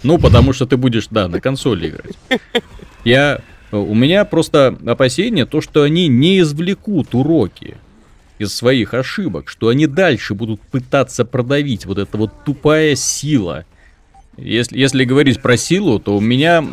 Ну, 0.03 0.19
потому 0.19 0.53
что 0.53 0.67
ты 0.67 0.77
будешь, 0.77 1.07
да, 1.09 1.29
на 1.29 1.41
консоли 1.41 1.91
играть. 1.91 2.41
Я, 3.05 3.43
у 3.71 3.95
меня 3.95 4.25
просто 4.25 4.77
опасение, 4.89 5.47
то, 5.47 5.61
что 5.61 5.85
они 5.85 6.09
не 6.09 6.41
извлекут 6.41 7.15
уроки 7.15 7.77
из 8.41 8.53
своих 8.53 8.93
ошибок, 8.93 9.49
что 9.49 9.69
они 9.69 9.87
дальше 9.87 10.35
будут 10.35 10.61
пытаться 10.63 11.25
продавить 11.25 11.87
вот 11.87 11.99
эта 11.99 12.17
вот 12.17 12.33
тупая 12.45 12.97
сила. 12.97 13.67
Если, 14.37 14.77
если 14.77 15.05
говорить 15.05 15.41
про 15.41 15.57
силу, 15.57 16.01
то 16.01 16.17
у 16.17 16.21
меня 16.21 16.67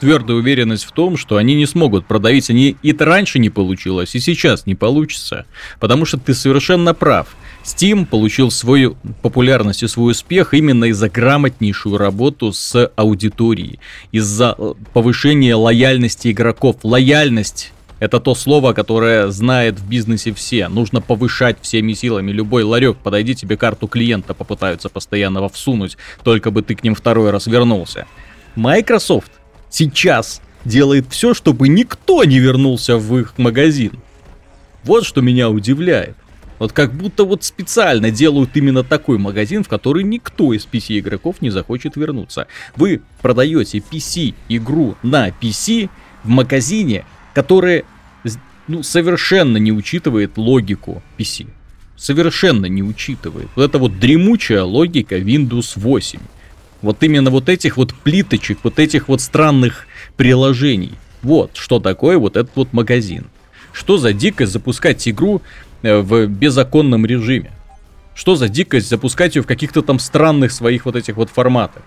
твердая 0.00 0.36
уверенность 0.36 0.84
в 0.84 0.92
том, 0.92 1.16
что 1.16 1.36
они 1.36 1.54
не 1.54 1.66
смогут 1.66 2.06
продавить. 2.06 2.50
Они 2.50 2.76
и 2.82 2.96
раньше 2.96 3.38
не 3.38 3.50
получилось, 3.50 4.14
и 4.14 4.20
сейчас 4.20 4.66
не 4.66 4.74
получится. 4.74 5.46
Потому 5.80 6.04
что 6.04 6.18
ты 6.18 6.34
совершенно 6.34 6.94
прав. 6.94 7.28
Steam 7.64 8.04
получил 8.04 8.50
свою 8.50 8.96
популярность 9.22 9.82
и 9.82 9.88
свой 9.88 10.12
успех 10.12 10.52
именно 10.52 10.84
из-за 10.86 11.08
грамотнейшую 11.08 11.96
работу 11.96 12.52
с 12.52 12.90
аудиторией, 12.94 13.80
из-за 14.12 14.54
э, 14.56 14.74
повышения 14.92 15.54
лояльности 15.54 16.30
игроков. 16.30 16.76
Лояльность 16.82 17.72
это 18.00 18.20
то 18.20 18.34
слово, 18.34 18.74
которое 18.74 19.30
знает 19.30 19.78
в 19.78 19.88
бизнесе 19.88 20.34
все. 20.34 20.68
Нужно 20.68 21.00
повышать 21.00 21.56
всеми 21.62 21.94
силами. 21.94 22.32
Любой 22.32 22.62
ларек, 22.62 22.98
подойди, 22.98 23.34
тебе 23.34 23.56
карту 23.56 23.86
клиента 23.86 24.34
попытаются 24.34 24.90
постоянно 24.90 25.48
всунуть, 25.48 25.96
только 26.22 26.50
бы 26.50 26.60
ты 26.60 26.74
к 26.74 26.84
ним 26.84 26.94
второй 26.94 27.30
раз 27.30 27.46
вернулся. 27.46 28.06
Microsoft 28.56 29.32
сейчас 29.74 30.40
делает 30.64 31.06
все, 31.10 31.34
чтобы 31.34 31.68
никто 31.68 32.24
не 32.24 32.38
вернулся 32.38 32.96
в 32.96 33.18
их 33.18 33.36
магазин. 33.36 33.92
Вот 34.84 35.04
что 35.04 35.20
меня 35.20 35.50
удивляет. 35.50 36.16
Вот 36.58 36.72
как 36.72 36.94
будто 36.94 37.24
вот 37.24 37.42
специально 37.42 38.10
делают 38.10 38.50
именно 38.54 38.84
такой 38.84 39.18
магазин, 39.18 39.64
в 39.64 39.68
который 39.68 40.04
никто 40.04 40.52
из 40.52 40.66
PC 40.70 41.00
игроков 41.00 41.42
не 41.42 41.50
захочет 41.50 41.96
вернуться. 41.96 42.46
Вы 42.76 43.02
продаете 43.20 43.78
PC 43.78 44.34
игру 44.48 44.96
на 45.02 45.28
PC 45.28 45.90
в 46.22 46.28
магазине, 46.28 47.04
который 47.34 47.84
ну, 48.68 48.82
совершенно 48.82 49.56
не 49.56 49.72
учитывает 49.72 50.38
логику 50.38 51.02
PC. 51.18 51.48
Совершенно 51.96 52.66
не 52.66 52.82
учитывает. 52.82 53.48
Вот 53.56 53.64
это 53.64 53.78
вот 53.78 53.98
дремучая 53.98 54.62
логика 54.62 55.16
Windows 55.16 55.72
8. 55.74 56.20
Вот 56.84 57.02
именно 57.02 57.30
вот 57.30 57.48
этих 57.48 57.78
вот 57.78 57.94
плиточек, 57.94 58.58
вот 58.62 58.78
этих 58.78 59.08
вот 59.08 59.22
странных 59.22 59.86
приложений. 60.18 60.92
Вот 61.22 61.52
что 61.54 61.80
такое 61.80 62.18
вот 62.18 62.36
этот 62.36 62.54
вот 62.56 62.74
магазин. 62.74 63.24
Что 63.72 63.96
за 63.96 64.12
дикость 64.12 64.52
запускать 64.52 65.08
игру 65.08 65.40
э, 65.82 66.00
в 66.00 66.26
беззаконном 66.26 67.06
режиме? 67.06 67.52
Что 68.14 68.36
за 68.36 68.50
дикость 68.50 68.90
запускать 68.90 69.34
ее 69.34 69.40
в 69.40 69.46
каких-то 69.46 69.80
там 69.80 69.98
странных 69.98 70.52
своих 70.52 70.84
вот 70.84 70.94
этих 70.94 71.16
вот 71.16 71.30
форматах? 71.30 71.82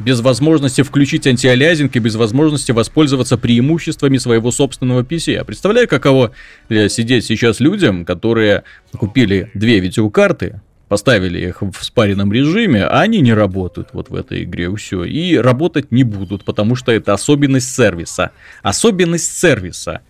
Без 0.00 0.20
возможности 0.20 0.82
включить 0.82 1.28
антиалязинг 1.28 1.94
и 1.94 2.00
без 2.00 2.16
возможности 2.16 2.72
воспользоваться 2.72 3.38
преимуществами 3.38 4.18
своего 4.18 4.50
собственного 4.50 5.04
PC. 5.04 5.34
Я 5.34 5.44
представляю, 5.44 5.86
каково 5.86 6.32
э, 6.68 6.88
сидеть 6.88 7.26
сейчас 7.26 7.60
людям, 7.60 8.04
которые 8.04 8.64
купили 8.90 9.52
две 9.54 9.78
видеокарты, 9.78 10.60
поставили 10.90 11.38
их 11.38 11.62
в 11.62 11.84
спаренном 11.84 12.32
режиме, 12.32 12.84
а 12.84 13.02
они 13.02 13.20
не 13.20 13.32
работают 13.32 13.90
вот 13.92 14.10
в 14.10 14.14
этой 14.16 14.42
игре, 14.42 14.74
все. 14.74 15.04
И 15.04 15.36
работать 15.36 15.92
не 15.92 16.02
будут, 16.02 16.44
потому 16.44 16.74
что 16.74 16.90
это 16.90 17.12
особенность 17.12 17.72
сервиса. 17.72 18.32
Особенность 18.60 19.38
сервиса. 19.38 20.00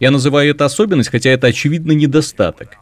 Я 0.00 0.10
называю 0.10 0.50
это 0.50 0.64
особенность, 0.64 1.08
хотя 1.08 1.30
это 1.30 1.46
очевидно 1.46 1.92
недостаток. 1.92 2.78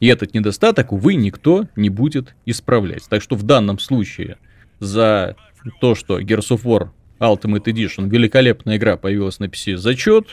И 0.00 0.08
этот 0.08 0.34
недостаток, 0.34 0.90
увы, 0.90 1.14
никто 1.14 1.68
не 1.76 1.88
будет 1.88 2.34
исправлять. 2.46 3.04
Так 3.08 3.22
что 3.22 3.36
в 3.36 3.44
данном 3.44 3.78
случае 3.78 4.36
за 4.80 5.36
то, 5.80 5.94
что 5.94 6.18
Gears 6.18 6.48
of 6.48 6.64
War 6.64 6.88
Ultimate 7.20 7.62
Edition, 7.66 8.08
великолепная 8.08 8.76
игра, 8.76 8.96
появилась 8.96 9.38
на 9.38 9.44
PC, 9.44 9.76
зачет. 9.76 10.30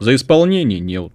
За 0.00 0.14
исполнение 0.14 0.80
нет. 0.80 1.12